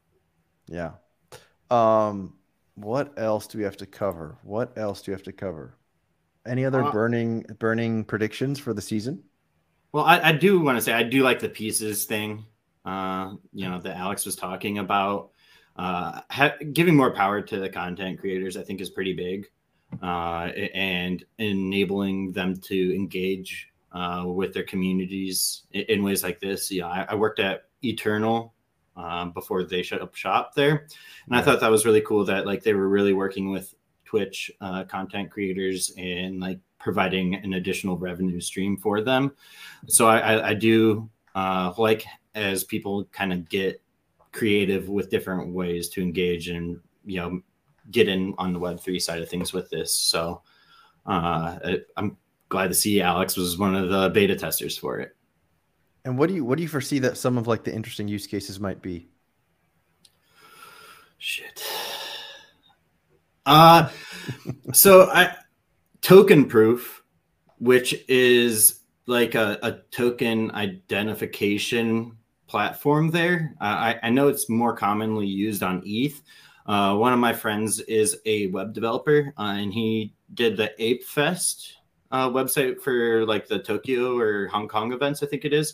[0.67, 0.91] Yeah.
[1.69, 2.37] Um,
[2.75, 4.37] what else do we have to cover?
[4.43, 5.77] What else do we have to cover?
[6.45, 9.23] Any other Uh, burning burning predictions for the season?
[9.91, 12.45] Well, I, I do want to say I do like the pieces thing.
[12.85, 15.31] Uh, you know that Alex was talking about.
[15.75, 19.49] Uh, ha- giving more power to the content creators, I think, is pretty big,
[20.03, 26.71] uh, and enabling them to engage uh, with their communities in, in ways like this.
[26.71, 28.53] You know, I, I worked at Eternal
[28.95, 30.87] um, before they shut up shop there,
[31.27, 33.73] and I thought that was really cool that like they were really working with
[34.05, 39.31] Twitch uh, content creators and like providing an additional revenue stream for them.
[39.87, 43.81] So I, I, I do uh, like as people kind of get
[44.31, 47.41] creative with different ways to engage and you know
[47.91, 49.95] get in on the Web three side of things with this.
[49.95, 50.41] So
[51.05, 52.17] uh, I, I'm
[52.53, 55.15] glad to see Alex was one of the beta testers for it.
[56.05, 58.27] And what do you what do you foresee that some of like the interesting use
[58.27, 59.09] cases might be?
[61.17, 61.63] Shit.
[63.47, 63.89] Uh
[64.71, 65.35] so I
[66.01, 67.01] token proof,
[67.57, 73.55] which is like a, a token identification platform there.
[73.59, 76.21] I, I know it's more commonly used on ETH.
[76.67, 81.03] Uh, one of my friends is a web developer, uh, and he did the Ape
[81.03, 81.77] Fest
[82.13, 85.73] uh, website for like the Tokyo or Hong Kong events, I think it is.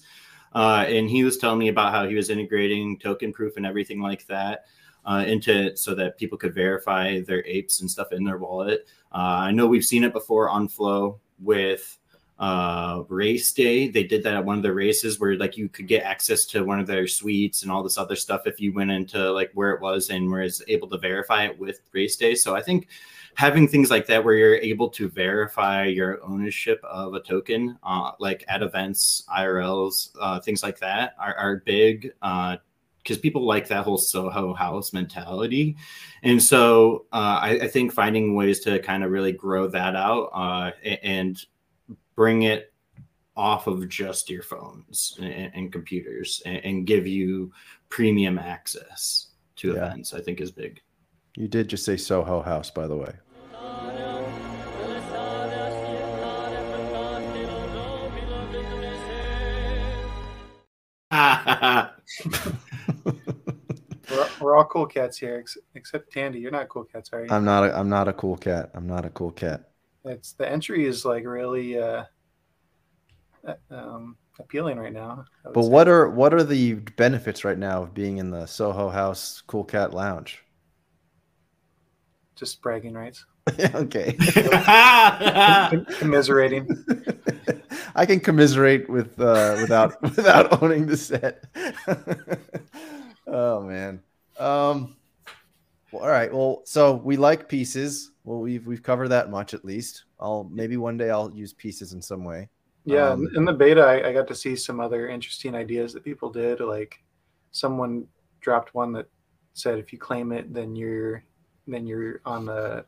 [0.55, 4.01] Uh, and he was telling me about how he was integrating token proof and everything
[4.01, 4.65] like that
[5.05, 8.87] uh, into it so that people could verify their apes and stuff in their wallet.
[9.11, 11.99] Uh, I know we've seen it before on Flow with
[12.39, 13.89] uh, race day.
[13.89, 16.63] They did that at one of the races where like you could get access to
[16.63, 19.71] one of their suites and all this other stuff if you went into like where
[19.71, 22.33] it was and was able to verify it with race day.
[22.33, 22.87] So I think
[23.35, 28.11] having things like that where you're able to verify your ownership of a token, uh,
[28.19, 32.11] like at events, IRLs, uh, things like that, are, are big.
[32.21, 32.57] Uh,
[33.01, 35.75] because people like that whole Soho house mentality.
[36.21, 40.29] And so uh, I, I, think finding ways to kind of really grow that out
[40.33, 40.71] uh,
[41.01, 41.43] and
[42.15, 42.73] bring it
[43.35, 47.51] off of just your phones and, and computers and, and, give you
[47.87, 49.85] premium access to yeah.
[49.85, 50.81] events, I think is big.
[51.35, 53.13] You did just say Soho House, by the way.
[64.09, 66.39] we're, we're, all cool cats here, ex- except Tandy.
[66.39, 67.31] You're not cool cats, are you?
[67.31, 67.63] I'm not.
[67.63, 68.71] A, I'm not a cool cat.
[68.73, 69.71] I'm not a cool cat.
[70.05, 72.03] It's the entry is like really uh,
[73.71, 75.25] um, appealing right now.
[75.43, 75.69] But say.
[75.69, 79.63] what are what are the benefits right now of being in the Soho House Cool
[79.63, 80.43] Cat Lounge?
[82.39, 83.25] Just bragging rights.
[83.75, 84.13] okay.
[85.99, 86.69] Commiserating.
[87.95, 91.43] I can commiserate with uh, without without owning the set.
[93.27, 94.01] oh man.
[94.39, 94.95] Um.
[95.91, 96.33] Well, all right.
[96.33, 98.11] Well, so we like pieces.
[98.23, 100.05] Well, we've we've covered that much at least.
[100.17, 102.47] I'll maybe one day I'll use pieces in some way.
[102.85, 106.05] Yeah, Um, in the beta, I, I got to see some other interesting ideas that
[106.05, 106.61] people did.
[106.61, 107.03] Like,
[107.51, 108.07] someone
[108.39, 109.07] dropped one that
[109.53, 111.23] said if you claim it, then you're
[111.73, 112.85] then you're on the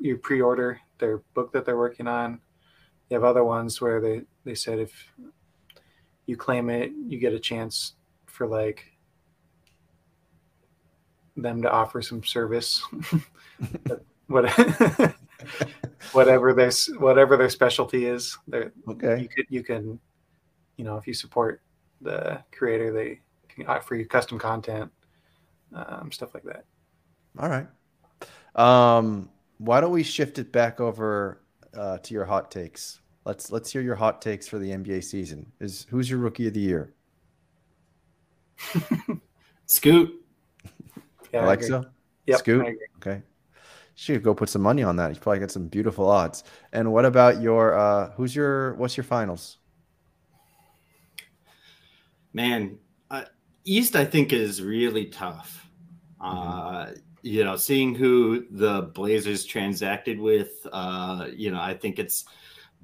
[0.00, 2.40] you pre-order their book that they're working on.
[3.08, 5.12] You have other ones where they they said if
[6.26, 7.94] you claim it, you get a chance
[8.26, 8.84] for like
[11.36, 12.82] them to offer some service.
[14.26, 14.50] what
[16.12, 19.28] whatever their whatever their specialty is, they're you Okay.
[19.34, 20.00] could you can
[20.76, 21.62] you know if you support
[22.00, 24.90] the creator they can offer you custom content
[25.74, 26.64] um, stuff like that
[27.38, 27.66] All right.
[28.54, 29.30] Um.
[29.58, 31.40] Why don't we shift it back over
[31.74, 33.00] uh, to your hot takes?
[33.24, 35.50] Let's let's hear your hot takes for the NBA season.
[35.60, 36.94] Is who's your rookie of the year?
[39.66, 40.14] Scoot.
[41.32, 41.90] yeah Alexa.
[42.26, 42.66] Yep, Scoot.
[42.66, 42.74] I.
[42.98, 43.22] Okay.
[43.98, 45.14] Shoot, go put some money on that.
[45.14, 46.44] You probably got some beautiful odds.
[46.72, 49.56] And what about your uh who's your what's your finals?
[52.34, 52.78] Man,
[53.10, 53.24] uh,
[53.64, 55.66] East I think is really tough.
[56.20, 56.88] Uh,
[57.26, 62.24] you know, seeing who the Blazers transacted with, uh, you know, I think it's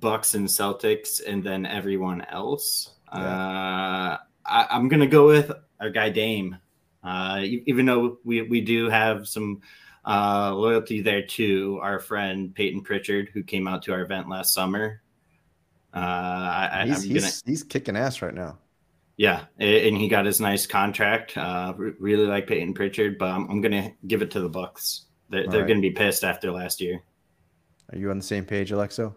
[0.00, 2.96] Bucks and Celtics, and then everyone else.
[3.12, 6.56] Uh, I, I'm gonna go with our guy Dame.
[7.04, 9.60] Uh, even though we we do have some
[10.04, 14.52] uh, loyalty there to our friend Payton Pritchard, who came out to our event last
[14.52, 15.02] summer.
[15.94, 18.58] Uh, I, He's I'm gonna he's, he's kicking ass right now.
[19.16, 21.36] Yeah, and he got his nice contract.
[21.36, 25.06] Uh, really like Payton Pritchard, but I'm, I'm gonna give it to the Bucks.
[25.28, 25.68] They're, they're Alright.
[25.68, 27.02] gonna be pissed after last year.
[27.92, 29.14] Are you on the same page, Alexo?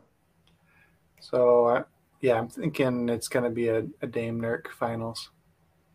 [1.21, 1.83] so uh,
[2.21, 5.31] yeah i'm thinking it's going to be a, a dame nurk finals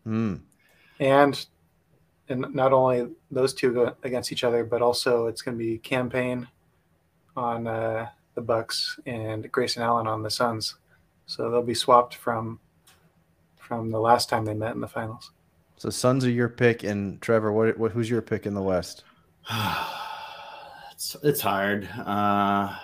[0.03, 0.35] Hmm.
[0.99, 1.45] and
[2.27, 5.77] and not only those two go against each other but also it's going to be
[5.77, 6.47] Cam Payne
[7.37, 10.75] on uh, the bucks and grayson allen on the suns
[11.27, 12.59] so they'll be swapped from
[13.61, 15.31] from the last time they met in the finals
[15.77, 19.03] So Suns are your pick, and Trevor, what, what who's your pick in the West?
[20.91, 21.87] it's it's hard.
[21.97, 22.75] Uh,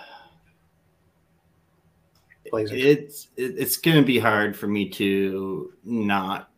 [2.50, 6.50] blazers it's it, it's gonna be hard for me to not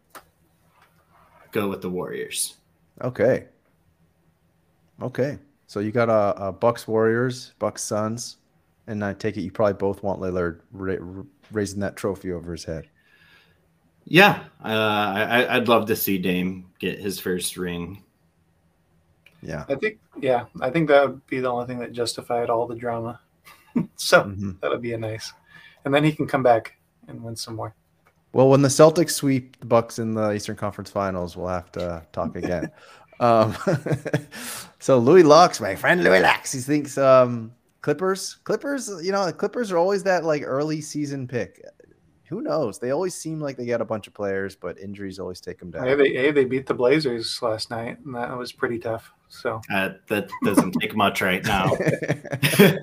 [1.52, 2.56] go with the Warriors.
[3.02, 3.46] Okay.
[5.00, 5.38] Okay.
[5.66, 8.36] So you got a, a Bucks Warriors, Bucks Suns,
[8.86, 12.64] and I take it you probably both want Lillard ra- raising that trophy over his
[12.64, 12.88] head.
[14.05, 18.03] Yeah, uh, I, I'd love to see Dame get his first ring.
[19.42, 19.64] Yeah.
[19.68, 22.74] I think, yeah, I think that would be the only thing that justified all the
[22.74, 23.20] drama.
[23.96, 24.61] so Mhm.
[24.61, 25.32] that would be a nice,
[25.84, 26.76] and then he can come back
[27.09, 27.74] and win some more.
[28.32, 32.05] Well, when the Celtics sweep the Bucks in the Eastern Conference Finals, we'll have to
[32.12, 32.70] talk again.
[33.20, 33.57] um,
[34.78, 38.36] so Louis Lux, my friend Louis Lux, he thinks um, Clippers.
[38.44, 41.64] Clippers, you know, the Clippers are always that like early season pick.
[42.31, 42.78] Who knows?
[42.78, 45.72] They always seem like they got a bunch of players, but injuries always take them
[45.72, 45.85] down.
[45.85, 49.12] Hey, they, hey, they beat the Blazers last night, and that was pretty tough.
[49.28, 51.64] So Uh, that doesn't take much right now.
[52.59, 52.76] uh,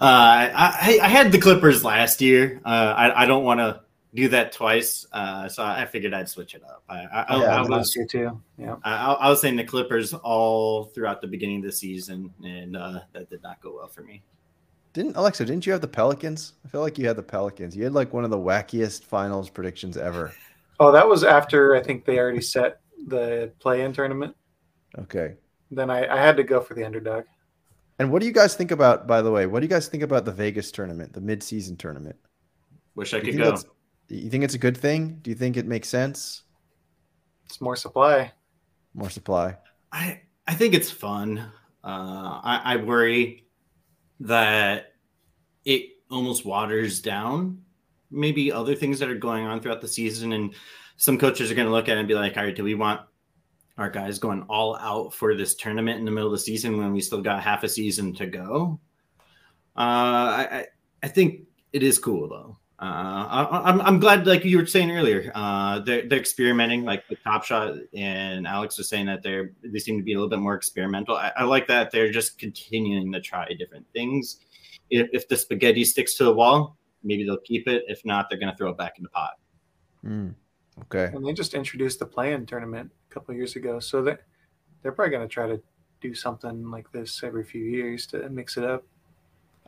[0.00, 2.60] I, I had the Clippers last year.
[2.66, 3.80] Uh, I, I don't want to
[4.14, 6.82] do that twice, uh, so I figured I'd switch it up.
[6.86, 8.42] I, I, I- Yeah, I last was year too.
[8.58, 12.76] Yeah, I, I was saying the Clippers all throughout the beginning of the season, and
[12.76, 14.22] uh, that did not go well for me.
[14.92, 15.44] Didn't Alexa?
[15.44, 16.52] Didn't you have the Pelicans?
[16.64, 17.74] I feel like you had the Pelicans.
[17.74, 20.32] You had like one of the wackiest finals predictions ever.
[20.80, 24.36] Oh, that was after I think they already set the play-in tournament.
[24.98, 25.34] Okay.
[25.70, 27.24] Then I, I had to go for the underdog.
[27.98, 29.06] And what do you guys think about?
[29.06, 32.16] By the way, what do you guys think about the Vegas tournament, the mid-season tournament?
[32.94, 33.56] Wish I could think go.
[34.08, 35.20] You think it's a good thing?
[35.22, 36.42] Do you think it makes sense?
[37.46, 38.32] It's more supply.
[38.92, 39.56] More supply.
[39.90, 41.38] I I think it's fun.
[41.84, 43.41] Uh, I, I worry
[44.22, 44.94] that
[45.64, 47.62] it almost waters down
[48.10, 50.54] maybe other things that are going on throughout the season, and
[50.96, 52.74] some coaches are going to look at it and be like, "All right, do we
[52.74, 53.00] want
[53.78, 56.92] our guys going all out for this tournament in the middle of the season when
[56.92, 58.78] we still got half a season to go?"
[59.76, 60.66] Uh, I I-
[61.04, 62.58] I think it is cool though.
[62.82, 62.84] Uh,
[63.30, 67.22] I, I'm, I'm glad, like you were saying earlier, uh, they're, they're experimenting, like with
[67.22, 70.40] Top Shot, and Alex was saying that they're they seem to be a little bit
[70.40, 71.16] more experimental.
[71.16, 74.40] I, I like that they're just continuing to try different things.
[74.90, 77.84] If, if the spaghetti sticks to the wall, maybe they'll keep it.
[77.86, 79.34] If not, they're going to throw it back in the pot.
[80.04, 80.34] Mm,
[80.82, 81.14] okay.
[81.14, 84.16] And they just introduced the play-in tournament a couple of years ago, so they
[84.82, 85.62] they're probably going to try to
[86.00, 88.82] do something like this every few years to mix it up.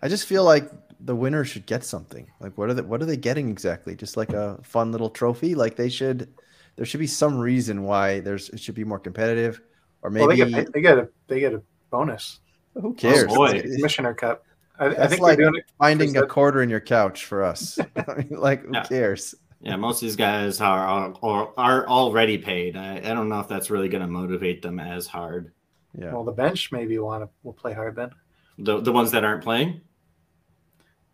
[0.02, 0.68] I just feel like
[1.04, 2.26] the winner should get something.
[2.40, 3.94] Like what are they what are they getting exactly?
[3.94, 5.54] Just like a fun little trophy?
[5.54, 6.32] Like they should
[6.76, 9.60] there should be some reason why there's it should be more competitive
[10.02, 12.40] or maybe well, they get they get a they get a bonus.
[12.74, 13.26] Who cares?
[13.30, 13.50] Oh, boy.
[13.50, 14.44] It's- Commissioner Cup.
[14.76, 15.64] I, I think like doing it.
[15.78, 17.78] finding a quarter in your couch for us.
[17.96, 18.82] I mean, like who Yeah.
[18.84, 19.34] cares?
[19.60, 22.76] Yeah, most of these guys are are, are, are already paid.
[22.76, 25.52] I, I don't know if that's really going to motivate them as hard.
[25.96, 26.12] Yeah.
[26.12, 28.10] Well, the bench maybe want to will play hard then.
[28.58, 29.80] The the ones that aren't playing.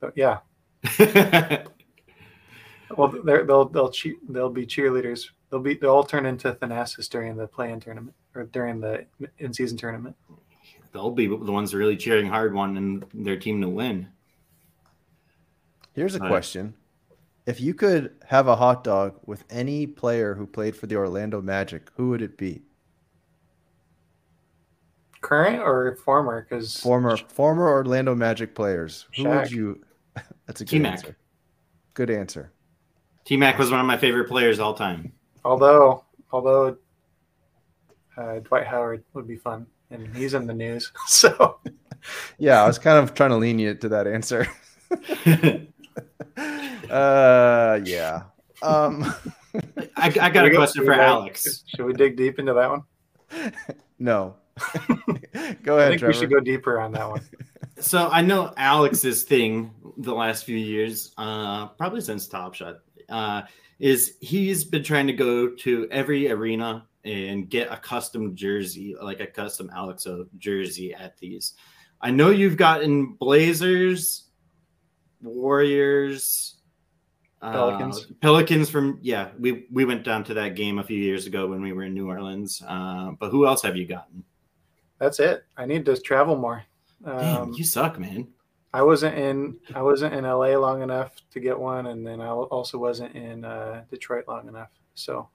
[0.01, 0.39] But yeah,
[0.99, 1.65] yeah,
[2.97, 5.27] well they're, they'll they'll cheer, they'll be cheerleaders.
[5.51, 9.05] They'll be they'll all turn into Thanasis during the play-in tournament or during the
[9.39, 10.17] in-season tournament.
[10.93, 14.09] they'll be the ones really cheering hard, wanting their team to win.
[15.93, 16.29] Here's a Right.
[16.29, 16.75] question.
[17.47, 21.41] If you could have a hot dog with any player who played for the Orlando
[21.43, 22.63] Magic, who would it be?
[25.21, 26.47] Current or former?
[26.49, 29.07] Because Former former Orlando Magic players.
[29.17, 29.83] Who would you
[30.47, 30.93] That's a good T-Mac.
[30.95, 31.17] answer.
[31.95, 32.53] Good answer.
[33.25, 35.13] T Mac was one of my favorite players all time.
[35.45, 36.77] although although
[38.17, 40.91] uh, Dwight Howard would be fun, and he's in the news.
[41.09, 41.59] So
[42.39, 44.47] Yeah, I was kind of trying to lean you to that answer.
[46.91, 48.23] uh yeah.
[48.63, 49.15] Um
[49.97, 51.65] I, I got a question should for Alex.
[51.67, 53.53] Should we dig deep into that one?
[53.99, 54.37] no.
[54.85, 55.29] Go ahead.
[55.35, 56.07] I ahead, think Trevor.
[56.07, 57.23] we should go deeper on that one.
[57.79, 62.77] So I know Alex's thing the last few years, uh, probably since Top Shot,
[63.09, 63.43] uh,
[63.79, 69.21] is he's been trying to go to every arena and get a custom jersey, like
[69.21, 71.55] a custom Alexo jersey at these.
[72.03, 74.25] I know you've gotten Blazers,
[75.23, 76.57] Warriors,
[77.41, 78.07] uh, Pelicans.
[78.21, 79.31] Pelicans from yeah.
[79.39, 81.95] We we went down to that game a few years ago when we were in
[81.95, 82.63] New Orleans.
[82.67, 84.25] Uh, but who else have you gotten?
[85.01, 85.45] That's it.
[85.57, 86.63] I need to travel more.
[87.05, 88.29] Damn, Um, you suck, man.
[88.73, 92.29] I wasn't in I wasn't in LA long enough to get one, and then I
[92.29, 94.69] also wasn't in uh, Detroit long enough.
[94.95, 95.29] So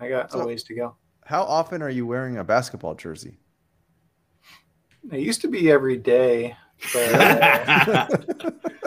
[0.00, 0.96] I got So- a ways to go.
[1.24, 3.38] How often are you wearing a basketball jersey?
[5.12, 6.56] It used to be every day,
[6.92, 8.06] but uh,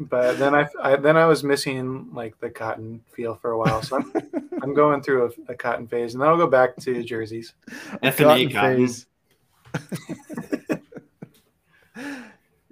[0.00, 3.82] but then I, I then I was missing like the cotton feel for a while.
[3.82, 4.12] So I'm
[4.62, 7.54] I'm going through a, a cotton phase, and then I'll go back to jerseys.
[8.02, 8.76] F and A Cotton cotton.
[8.86, 9.06] phase.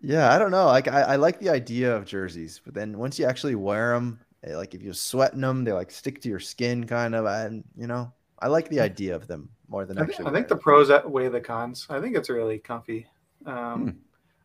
[0.03, 0.67] yeah, I don't know.
[0.67, 4.21] Like I, I like the idea of jerseys, but then once you actually wear them,
[4.47, 7.27] like if you're sweating them, they like stick to your skin, kind of.
[7.27, 10.21] And you know, I like the idea of them more than I think.
[10.27, 11.87] I think the pros outweigh the cons.
[11.91, 13.07] I think it's really comfy.
[13.47, 13.91] Um, Hmm.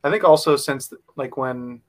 [0.05, 1.79] I think also since like when a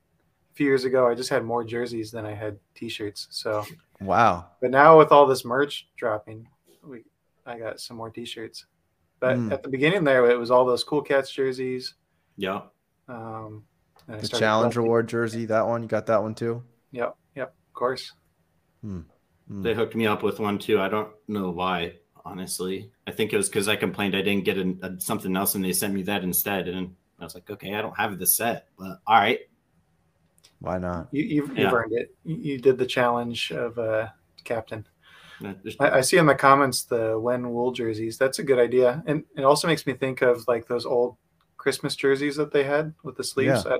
[0.54, 3.28] few years ago I just had more jerseys than I had T-shirts.
[3.30, 3.64] So.
[4.00, 4.46] Wow.
[4.60, 6.48] but now with all this merch dropping,
[6.86, 7.04] we
[7.46, 8.66] I got some more T-shirts.
[9.20, 9.52] But Hmm.
[9.52, 11.94] at the beginning there, it was all those cool cats jerseys.
[12.36, 12.62] Yeah.
[13.08, 13.64] Um,
[14.08, 16.62] and The started Challenger collecting- Award jersey, that one, you got that one too.
[16.92, 18.12] Yep, yep, of course.
[18.84, 19.04] Mm.
[19.48, 20.80] They hooked me up with one too.
[20.80, 21.94] I don't know why,
[22.24, 22.90] honestly.
[23.06, 25.64] I think it was because I complained I didn't get a, a- something else, and
[25.64, 26.66] they sent me that instead.
[26.68, 29.40] And I was like, okay, I don't have the set, but all right.
[30.64, 31.08] Why not?
[31.12, 31.64] You, you've, Yeah.
[31.64, 32.14] you've earned it.
[32.24, 34.08] You, you did the challenge of uh,
[34.44, 34.86] captain.
[35.80, 38.16] I, I see in the comments the when wool jerseys.
[38.16, 41.16] That's a good idea, and it also makes me think of like those old
[41.58, 43.66] Christmas jerseys that they had with the sleeves.
[43.66, 43.78] I,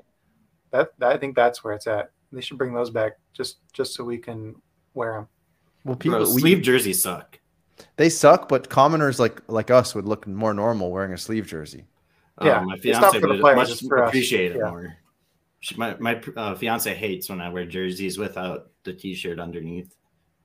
[0.73, 2.11] that, that I think that's where it's at.
[2.33, 4.57] They should bring those back just just so we can
[4.95, 5.29] wear them.
[5.85, 7.39] Well, Bro, people we- sleeve jerseys suck.
[7.97, 11.85] they suck, but commoners like like us would look more normal wearing a sleeve jersey.
[12.43, 14.09] Yeah, Um, my it's not fiance for the would players, much it's for us.
[14.09, 14.71] appreciate it Yeah.
[14.71, 14.97] more.
[15.65, 19.97] She, my my uh, fiance hates when I wear jerseys without the t-shirt underneath.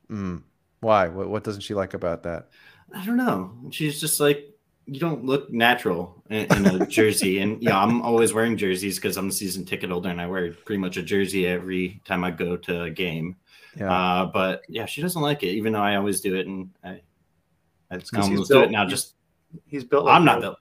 [0.10, 0.44] Mm.
[0.80, 1.10] Why?
[1.10, 2.48] What, what doesn't she like about that?
[2.96, 3.52] I don't know.
[3.70, 4.46] She's just like,
[4.86, 7.40] you don't look natural in, in a jersey.
[7.40, 10.54] and yeah, I'm always wearing jerseys because I'm a season ticket holder and I wear
[10.54, 13.36] pretty much a jersey every time I go to a game.
[13.76, 13.92] Yeah.
[13.92, 16.48] Uh, but yeah, she doesn't like it, even though I always do it.
[16.48, 17.02] And I,
[17.92, 18.86] I almost do it now.
[18.86, 19.16] Just
[19.68, 20.06] He's built.
[20.06, 20.60] Like I'm not built.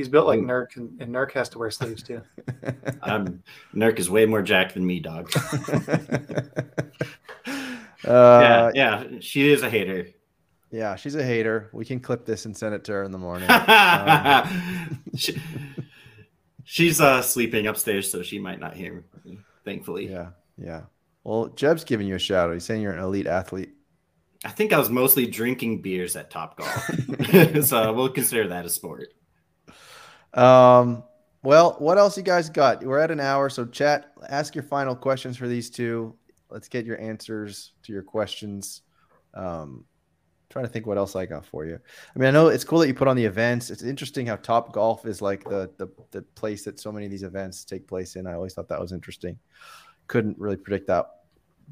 [0.00, 0.46] He's built like Ooh.
[0.46, 2.22] Nurk, and, and Nurk has to wear sleeves too.
[3.02, 3.42] I'm
[3.74, 5.30] Nurk is way more jacked than me, dog.
[5.68, 5.90] uh,
[8.06, 10.08] yeah, yeah, she is a hater.
[10.70, 11.68] yeah, she's a hater.
[11.74, 13.50] We can clip this and send it to her in the morning.
[13.50, 15.38] Um, She-
[16.64, 19.38] she's uh, sleeping upstairs, so she might not hear me.
[19.66, 20.84] Thankfully, yeah, yeah.
[21.24, 22.54] Well, Jeb's giving you a shout out.
[22.54, 23.74] He's saying you're an elite athlete.
[24.46, 28.70] I think I was mostly drinking beers at Top Golf, so we'll consider that a
[28.70, 29.12] sport.
[30.34, 31.02] Um,
[31.42, 32.84] well, what else you guys got?
[32.84, 34.12] We're at an hour, so chat.
[34.28, 36.14] Ask your final questions for these two.
[36.50, 38.82] Let's get your answers to your questions.
[39.34, 39.84] Um,
[40.50, 41.76] trying to think what else I got for you.
[41.76, 43.70] I mean, I know it's cool that you put on the events.
[43.70, 47.10] It's interesting how Top Golf is like the the, the place that so many of
[47.10, 48.26] these events take place in.
[48.26, 49.38] I always thought that was interesting.
[50.08, 51.06] Couldn't really predict that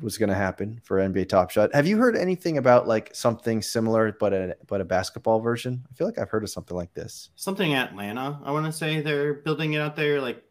[0.00, 1.74] was going to happen for NBA Top Shot.
[1.74, 5.84] Have you heard anything about like something similar, but a but a basketball version?
[5.90, 7.30] I feel like I've heard of something like this.
[7.36, 8.40] Something Atlanta.
[8.44, 10.20] I want to say they're building it out there.
[10.20, 10.42] Like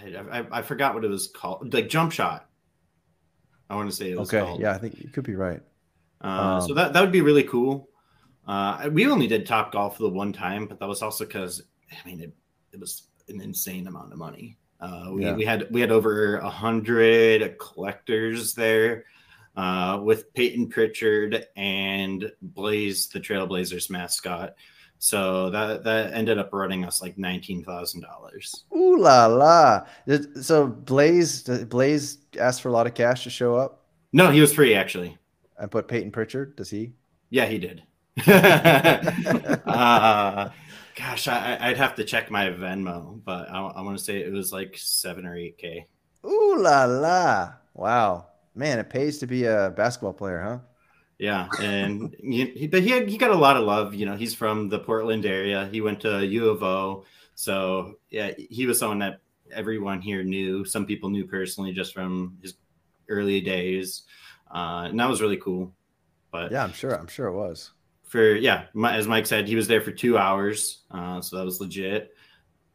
[0.00, 1.72] I, I, I forgot what it was called.
[1.72, 2.48] Like Jump Shot.
[3.68, 4.44] I want to say it was okay.
[4.44, 4.60] called.
[4.60, 5.60] Yeah, I think you could be right.
[6.20, 7.88] Uh, so that that would be really cool.
[8.46, 12.08] Uh, we only did Top Golf the one time, but that was also because I
[12.08, 12.32] mean it,
[12.72, 14.56] it was an insane amount of money.
[14.80, 15.34] Uh, we, yeah.
[15.34, 19.04] we had we had over a hundred collectors there
[19.56, 24.54] uh, with Payton Pritchard and Blaze, the Trailblazers mascot.
[24.98, 28.64] So that that ended up running us like nineteen thousand dollars.
[28.74, 29.86] Ooh la la!
[30.40, 33.84] So Blaze Blaze asked for a lot of cash to show up.
[34.12, 35.16] No, he was free actually.
[35.58, 36.56] And put Payton Pritchard.
[36.56, 36.92] Does he?
[37.30, 37.82] Yeah, he did.
[39.66, 40.50] uh,
[40.96, 44.32] gosh, I, would have to check my Venmo, but I, I want to say it
[44.32, 45.86] was like seven or eight k.
[46.24, 47.52] Ooh la la!
[47.74, 50.58] Wow, man, it pays to be a basketball player, huh?
[51.18, 53.94] Yeah, and he, but he had, he got a lot of love.
[53.94, 55.68] You know, he's from the Portland area.
[55.70, 59.20] He went to U of O, so yeah, he was someone that
[59.52, 60.64] everyone here knew.
[60.64, 62.54] Some people knew personally just from his
[63.08, 64.02] early days,
[64.52, 65.72] uh, and that was really cool.
[66.32, 66.92] But yeah, I'm sure.
[66.92, 67.72] I'm sure it was.
[68.06, 71.60] For yeah, as Mike said, he was there for two hours, uh, so that was
[71.60, 72.14] legit.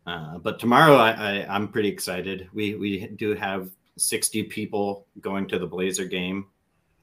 [0.05, 2.49] Uh, but tomorrow, I, I I'm pretty excited.
[2.53, 6.47] We we do have 60 people going to the Blazer game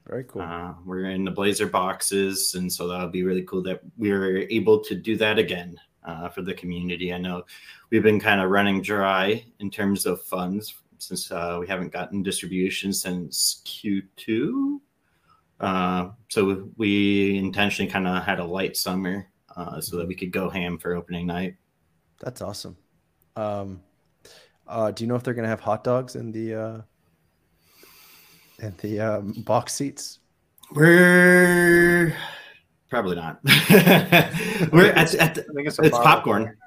[0.09, 0.41] very cool.
[0.41, 4.37] Uh, we're in the Blazer boxes, and so that'll be really cool that we are
[4.37, 7.13] able to do that again uh, for the community.
[7.13, 7.43] I know
[7.91, 12.23] we've been kind of running dry in terms of funds since uh, we haven't gotten
[12.23, 14.79] distribution since Q2.
[15.59, 20.31] Uh, so we intentionally kind of had a light summer uh, so that we could
[20.31, 21.55] go ham for opening night.
[22.19, 22.77] That's awesome.
[23.35, 23.81] Um,
[24.67, 26.83] uh, do you know if they're going to have hot dogs in the
[28.61, 30.19] and the um, box seats?
[30.71, 32.15] We're
[32.89, 33.39] probably not.
[34.71, 36.57] We're at, at the, it's, it's popcorn.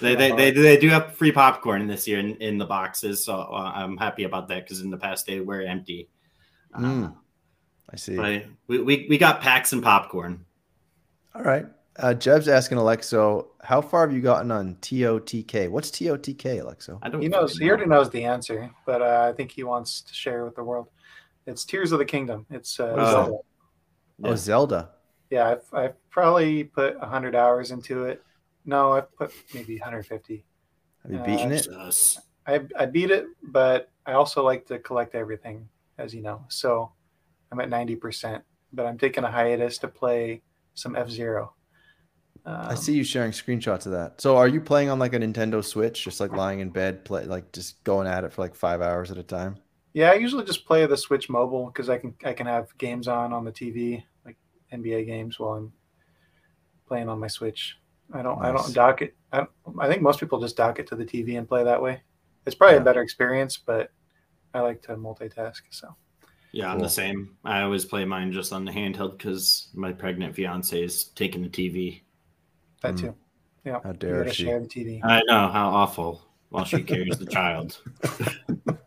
[0.00, 3.34] They, they, they, they do have free popcorn this year in, in the boxes, so
[3.34, 6.08] uh, I'm happy about that because in the past they were empty.
[6.74, 7.10] Mm, uh,
[7.92, 8.16] I see.
[8.16, 10.44] But we, we, we got packs and popcorn.
[11.34, 11.66] All right.
[11.96, 15.68] Uh, Jeb's asking Alexo, how far have you gotten on TOTK?
[15.68, 16.98] What's TOTK, Alexo?
[17.02, 17.20] I don't.
[17.20, 17.58] He knows.
[17.58, 17.64] Know.
[17.64, 20.64] He already knows the answer, but uh, I think he wants to share with the
[20.64, 20.88] world.
[21.46, 22.46] It's Tears of the Kingdom.
[22.50, 23.10] It's uh, oh.
[23.10, 23.38] Zelda.
[24.24, 24.90] Oh, Zelda.
[25.30, 28.22] Yeah, I've, I've probably put 100 hours into it.
[28.64, 30.44] No, I've put maybe 150.
[31.02, 31.66] Have you uh, beaten it?
[32.46, 35.68] I, I beat it, but I also like to collect everything,
[35.98, 36.44] as you know.
[36.48, 36.92] So
[37.52, 38.42] I'm at 90%,
[38.72, 40.42] but I'm taking a hiatus to play
[40.74, 41.54] some F Zero.
[42.46, 44.20] Um, I see you sharing screenshots of that.
[44.20, 47.24] So are you playing on like a Nintendo Switch, just like lying in bed, play
[47.24, 49.58] like just going at it for like five hours at a time?
[49.92, 53.08] Yeah, I usually just play the Switch Mobile because I can I can have games
[53.08, 54.36] on on the TV, like
[54.72, 55.72] NBA games, while I'm
[56.86, 57.76] playing on my Switch.
[58.12, 58.48] I don't nice.
[58.48, 59.16] I don't dock it.
[59.32, 59.46] I,
[59.78, 62.00] I think most people just dock it to the TV and play that way.
[62.46, 62.82] It's probably yeah.
[62.82, 63.90] a better experience, but
[64.54, 65.60] I like to multitask.
[65.70, 65.94] So.
[66.52, 67.36] Yeah, I'm the same.
[67.44, 71.48] I always play mine just on the handheld because my pregnant fiance is taking the
[71.48, 72.02] TV.
[72.82, 73.14] That too.
[73.64, 73.78] Yeah.
[73.84, 74.44] How dare she?
[74.44, 75.00] Share the TV.
[75.04, 77.80] I know how awful while she carries the child.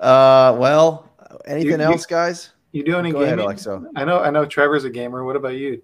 [0.00, 1.10] Uh, well,
[1.46, 2.52] anything you, else, guys?
[2.72, 3.40] You do any Go gaming?
[3.40, 3.84] Ahead, Alexo.
[3.94, 4.20] I know.
[4.20, 4.46] I know.
[4.46, 5.24] Trevor's a gamer.
[5.24, 5.82] What about you?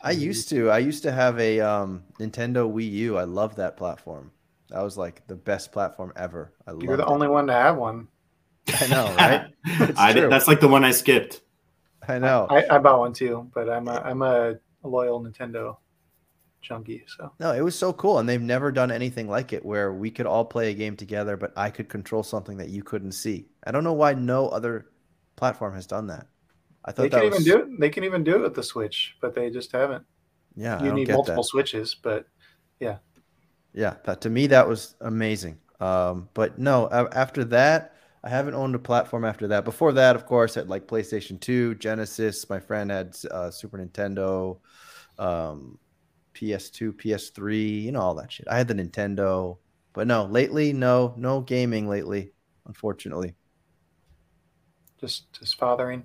[0.00, 0.70] I used to.
[0.70, 3.18] I used to have a um, Nintendo Wii U.
[3.18, 4.32] I love that platform.
[4.70, 6.52] That was like the best platform ever.
[6.66, 7.08] I You're the it.
[7.08, 8.08] only one to have one.
[8.80, 9.46] I know, right?
[9.96, 11.40] I did, that's like the one I skipped.
[12.06, 12.46] I know.
[12.50, 15.76] I, I bought one too, but I'm a, I'm a loyal Nintendo
[16.62, 17.04] junkie.
[17.06, 20.10] So no, it was so cool, and they've never done anything like it where we
[20.10, 23.46] could all play a game together, but I could control something that you couldn't see.
[23.64, 24.86] I don't know why no other
[25.36, 26.26] platform has done that.
[26.84, 27.40] I thought they can was...
[27.40, 27.80] even do it.
[27.80, 30.04] They can even do it with the Switch, but they just haven't.
[30.56, 31.48] Yeah, you need multiple that.
[31.48, 32.26] switches, but
[32.80, 32.98] yeah,
[33.72, 33.96] yeah.
[34.04, 35.58] That to me that was amazing.
[35.80, 37.94] Um, but no, after that,
[38.24, 39.64] I haven't owned a platform after that.
[39.64, 42.48] Before that, of course, had like PlayStation Two, Genesis.
[42.48, 44.58] My friend had uh, Super Nintendo.
[45.18, 45.78] Um,
[46.34, 48.46] PS2, PS3, you know, all that shit.
[48.48, 49.58] I had the Nintendo,
[49.92, 52.32] but no, lately, no, no gaming lately,
[52.66, 53.34] unfortunately.
[55.00, 56.04] Just, just fathering.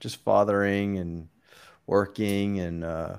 [0.00, 1.28] Just fathering and
[1.86, 3.16] working and uh,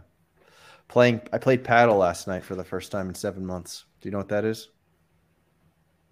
[0.88, 1.22] playing.
[1.32, 3.86] I played padel last night for the first time in seven months.
[4.02, 4.70] Do you know what that is?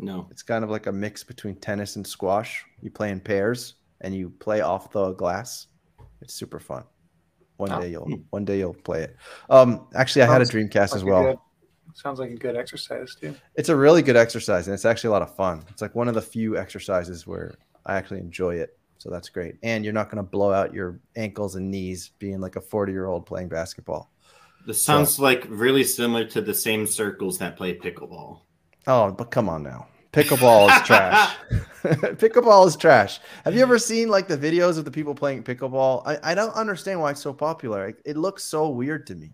[0.02, 0.28] No.
[0.32, 2.66] It's kind of like a mix between tennis and squash.
[2.82, 5.68] You play in pairs and you play off the glass.
[6.22, 6.84] It's super fun.
[7.58, 7.80] One Oh.
[7.80, 9.16] day you'll one day you'll play it.
[9.50, 11.24] Um, actually, I had a Sounds Dreamcast Like as well.
[11.24, 11.38] good-
[11.94, 13.36] sounds like a good exercise too.
[13.56, 15.64] It's a really good exercise, and it's actually a lot of fun.
[15.70, 17.54] It's like one of the few exercises where
[17.86, 18.78] I actually enjoy it.
[18.98, 19.56] So that's great.
[19.64, 22.92] And you're not going to blow out your ankles and knees being like a 40
[22.92, 24.12] year old playing basketball.
[24.66, 28.42] This sounds like really similar to the same circles that play pickleball.
[28.88, 29.88] Oh, but come on now.
[30.14, 31.36] Pickleball is trash.
[31.82, 33.20] pickleball is trash.
[33.44, 36.04] Have you ever seen like the videos of the people playing pickleball?
[36.06, 37.88] I, I don't understand why it's so popular.
[37.88, 39.34] It, it looks so weird to me.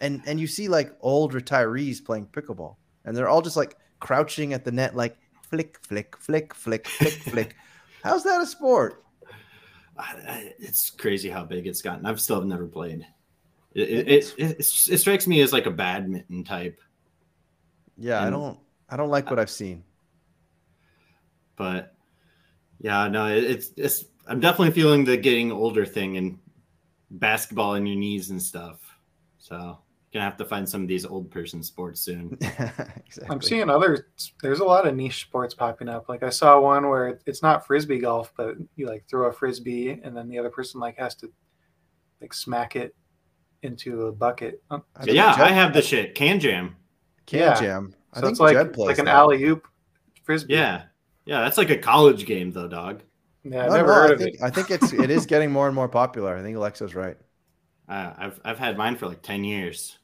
[0.00, 4.52] And and you see like old retirees playing pickleball, and they're all just like crouching
[4.52, 7.56] at the net, like flick, flick, flick, flick, flick, flick.
[8.02, 9.04] How's that a sport?
[10.58, 12.06] It's crazy how big it's gotten.
[12.06, 13.06] I've still never played.
[13.74, 16.80] It it, it, it, it strikes me as like a badminton type,
[17.96, 19.84] Yeah, I don't I don't like what I've seen.
[21.58, 21.94] But
[22.80, 24.04] yeah, no, it, it's it's.
[24.26, 26.38] I'm definitely feeling the getting older thing and
[27.10, 28.78] basketball in your knees and stuff.
[29.38, 29.78] So
[30.12, 32.36] gonna have to find some of these old person sports soon.
[32.40, 33.26] exactly.
[33.28, 34.08] I'm seeing other.
[34.42, 36.08] There's a lot of niche sports popping up.
[36.08, 39.90] Like I saw one where it's not frisbee golf, but you like throw a frisbee
[40.02, 41.30] and then the other person like has to
[42.20, 42.94] like smack it
[43.62, 44.62] into a bucket.
[44.70, 46.14] Um, I yeah, Jed- I have the shit.
[46.14, 46.76] Can jam.
[47.26, 47.54] Can Yeah.
[47.54, 47.94] Jam.
[48.12, 49.66] I So think it's like Jed plays like an alley oop
[50.24, 50.54] frisbee.
[50.54, 50.84] Yeah,
[51.28, 53.02] yeah, that's like a college game though, dog.
[53.44, 53.64] yeah.
[53.66, 54.40] I've No, never no, heard I of think it.
[54.42, 56.36] I think it's it is getting more and more popular.
[56.36, 57.16] I think Alexa's right.
[57.88, 59.98] Uh, I've I've had mine for like ten years.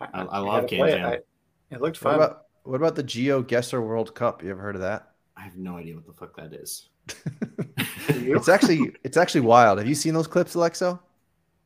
[0.00, 0.98] I- I gotta love Can play it.
[0.98, 1.06] Jam.
[1.06, 2.14] I- It looked What fun.
[2.14, 4.42] about what about the GeoGuessr World Cup?
[4.42, 5.12] You ever heard of that?
[5.36, 6.88] I have no idea what the fuck that is.
[8.08, 9.78] it's actually it's actually wild.
[9.78, 11.00] Have you seen those clips, Alexo?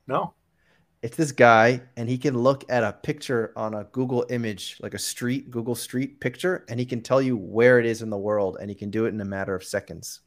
[0.06, 0.34] no.
[1.02, 4.94] It's this guy, and he can look at a picture on a Google image, like
[4.94, 8.16] a street, Google Street picture, and he can tell you where it is in the
[8.18, 10.20] world, and he can do it in a matter of seconds.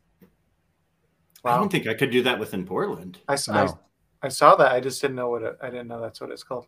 [1.46, 1.56] wow.
[1.56, 3.20] I don't think I could do that within Portland.
[3.30, 3.80] I, s- I- No,
[4.22, 4.74] I saw that.
[4.74, 6.68] I just didn't know what it, I didn't know that's what it's called.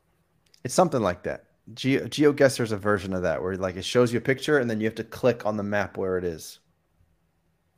[0.64, 1.46] it's something like that.
[1.74, 4.70] Geo, GeoGuessr is a version of that, where like it shows you a picture, and
[4.70, 6.60] then you have to click on the map where it is.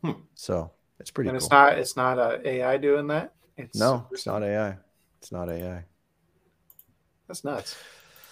[0.04, 0.12] Hmm.
[0.36, 1.44] So it's pretty and cool.
[1.44, 3.34] it's not it's not a AI doing that.
[3.58, 4.78] It's no, it's not AI.
[5.22, 5.86] It's not AI.
[7.30, 7.78] That's nuts.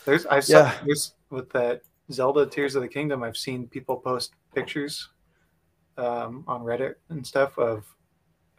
[0.05, 0.77] There's I saw Yeah.
[0.85, 3.23] there's with that Zelda Tears of the Kingdom.
[3.23, 5.09] I've seen people post pictures
[5.97, 7.85] um, on Reddit and stuff of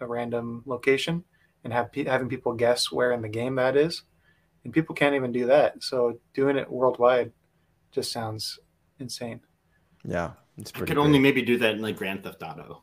[0.01, 1.25] a random location
[1.65, 4.03] and have having people guess where in the game that is,
[4.65, 5.83] and people can't even do that.
[5.83, 7.33] So doing it worldwide
[7.91, 8.61] just sounds
[9.01, 9.41] insane.
[10.05, 10.91] Yeah, it's I pretty.
[10.93, 12.83] could only maybe do that in like Grand Theft Auto.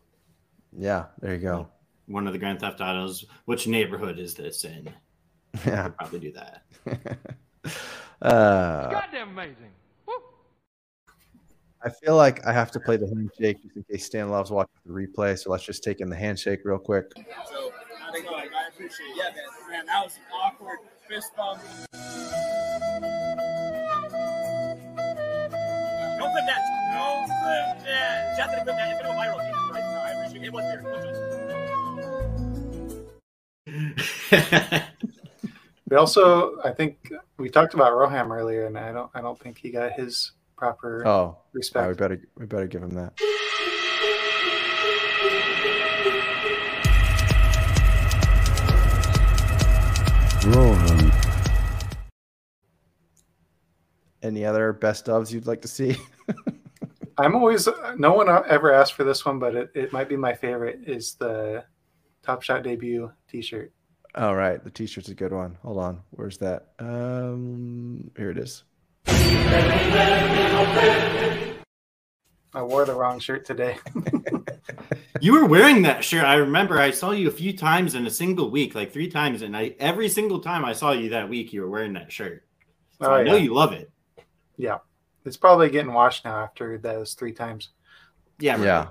[0.77, 1.69] Yeah, there you go.
[2.07, 3.23] One of the Grand Theft Autos.
[3.45, 4.89] Which neighborhood is this in?
[4.89, 5.83] I Yeah.
[5.83, 6.63] could probably do that.
[8.21, 9.71] uh, Goddamn amazing.
[10.07, 10.13] Woo.
[11.83, 14.73] I feel like I have to play the handshake just in case Stan loves watching
[14.85, 15.37] the replay.
[15.37, 17.05] So let's just take in the handshake real quick.
[17.15, 17.21] So
[17.99, 18.35] how'd it go?
[18.35, 19.17] I appreciate it.
[19.17, 19.43] Yeah, man.
[19.71, 20.79] Man, that was awkward.
[21.07, 21.61] Fist bump.
[26.17, 26.61] Don't clip that.
[26.93, 28.37] Don't clip that.
[28.37, 28.91] Just gonna clip that.
[28.91, 29.39] It's gonna go viral.
[29.45, 29.85] Jesus Christ.
[29.85, 30.47] No, I appreciate it.
[30.47, 30.85] It was weird.
[30.85, 30.91] It
[34.81, 35.21] was-
[35.89, 39.57] We also I think we talked about Roham earlier, and I don't I don't think
[39.59, 41.87] he got his proper Oh, yeah, respect.
[41.87, 43.13] we better we better give him that.
[50.45, 51.11] Roham.
[54.21, 55.97] Any other best ofs you'd like to see?
[57.17, 57.67] I'm always
[57.97, 60.79] no one ever asked for this one, but it, it might be my favorite.
[60.85, 61.63] Is the
[62.23, 63.71] Top Shot debut T-shirt?
[64.15, 65.57] All right, the t-shirt's a good one.
[65.63, 66.67] Hold on, where's that?
[66.79, 68.63] Um, here it is.
[72.53, 73.77] I wore the wrong shirt today.
[75.19, 76.23] you were wearing that shirt.
[76.23, 79.41] I remember I saw you a few times in a single week, like three times,
[79.41, 82.45] and I every single time I saw you that week, you were wearing that shirt.
[83.01, 83.41] So Oh, I know yeah.
[83.43, 83.91] you love it.
[84.55, 84.77] yeah,
[85.25, 87.71] it's probably getting washed now after those three times.
[88.39, 88.63] Yeah, right.
[88.63, 88.87] Yeah.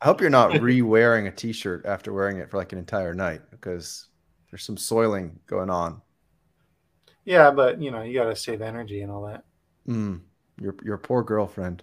[0.00, 3.42] I hope you're not re-wearing a t-shirt after wearing it for like an entire night
[3.50, 4.08] because
[4.50, 6.00] there's some soiling going on.
[7.24, 9.44] Yeah, but you know you got to save energy and all that.
[9.88, 10.20] Mm,
[10.60, 11.82] your your poor girlfriend.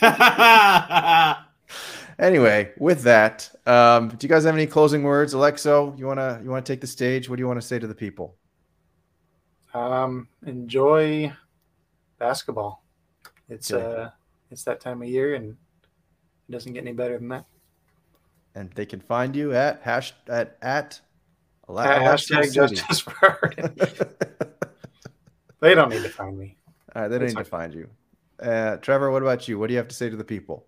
[2.18, 5.98] Anyway, with that, um, do you guys have any closing words, Alexo?
[5.98, 7.28] You wanna you wanna take the stage?
[7.28, 8.36] What do you want to say to the people?
[9.72, 11.32] Um, enjoy
[12.18, 12.84] basketball.
[13.48, 14.02] It's Okay.
[14.02, 14.10] uh,
[14.50, 15.56] it's that time of year, and
[16.48, 17.46] it doesn't get any better than that.
[18.54, 21.00] And they can find you at hash at at
[21.68, 22.74] Ale- hashtag City.
[22.76, 23.52] justice for
[25.60, 26.56] They don't need to find me.
[26.94, 27.88] All right, they don't That's need to find you.
[28.38, 29.58] Uh, Trevor, what about you?
[29.58, 30.66] What do you have to say to the people?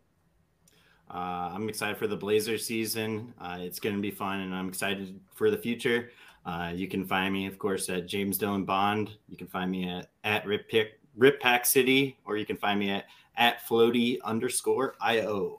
[1.11, 3.35] Uh, I'm excited for the Blazer season.
[3.41, 6.11] Uh, it's going to be fun, and I'm excited for the future.
[6.45, 9.11] Uh, you can find me, of course, at James Dillon Bond.
[9.29, 12.81] You can find me at at Rip, Pick, Rip Pack City, or you can find
[12.81, 13.05] me at
[13.37, 15.59] at Flowty underscore io.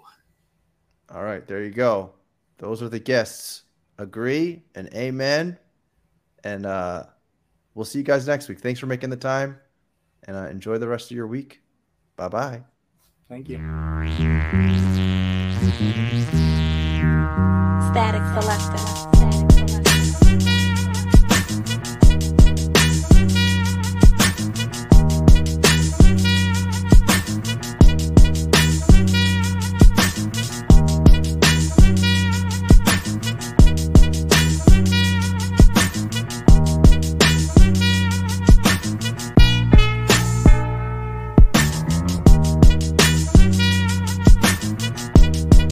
[1.13, 2.11] All right, there you go.
[2.57, 3.63] Those are the guests.
[3.97, 5.57] Agree and amen.
[6.43, 7.03] And uh,
[7.73, 8.59] we'll see you guys next week.
[8.59, 9.57] Thanks for making the time,
[10.27, 11.61] and uh, enjoy the rest of your week.
[12.15, 12.63] Bye bye.
[13.29, 13.57] Thank you.
[17.91, 18.96] Static Selector.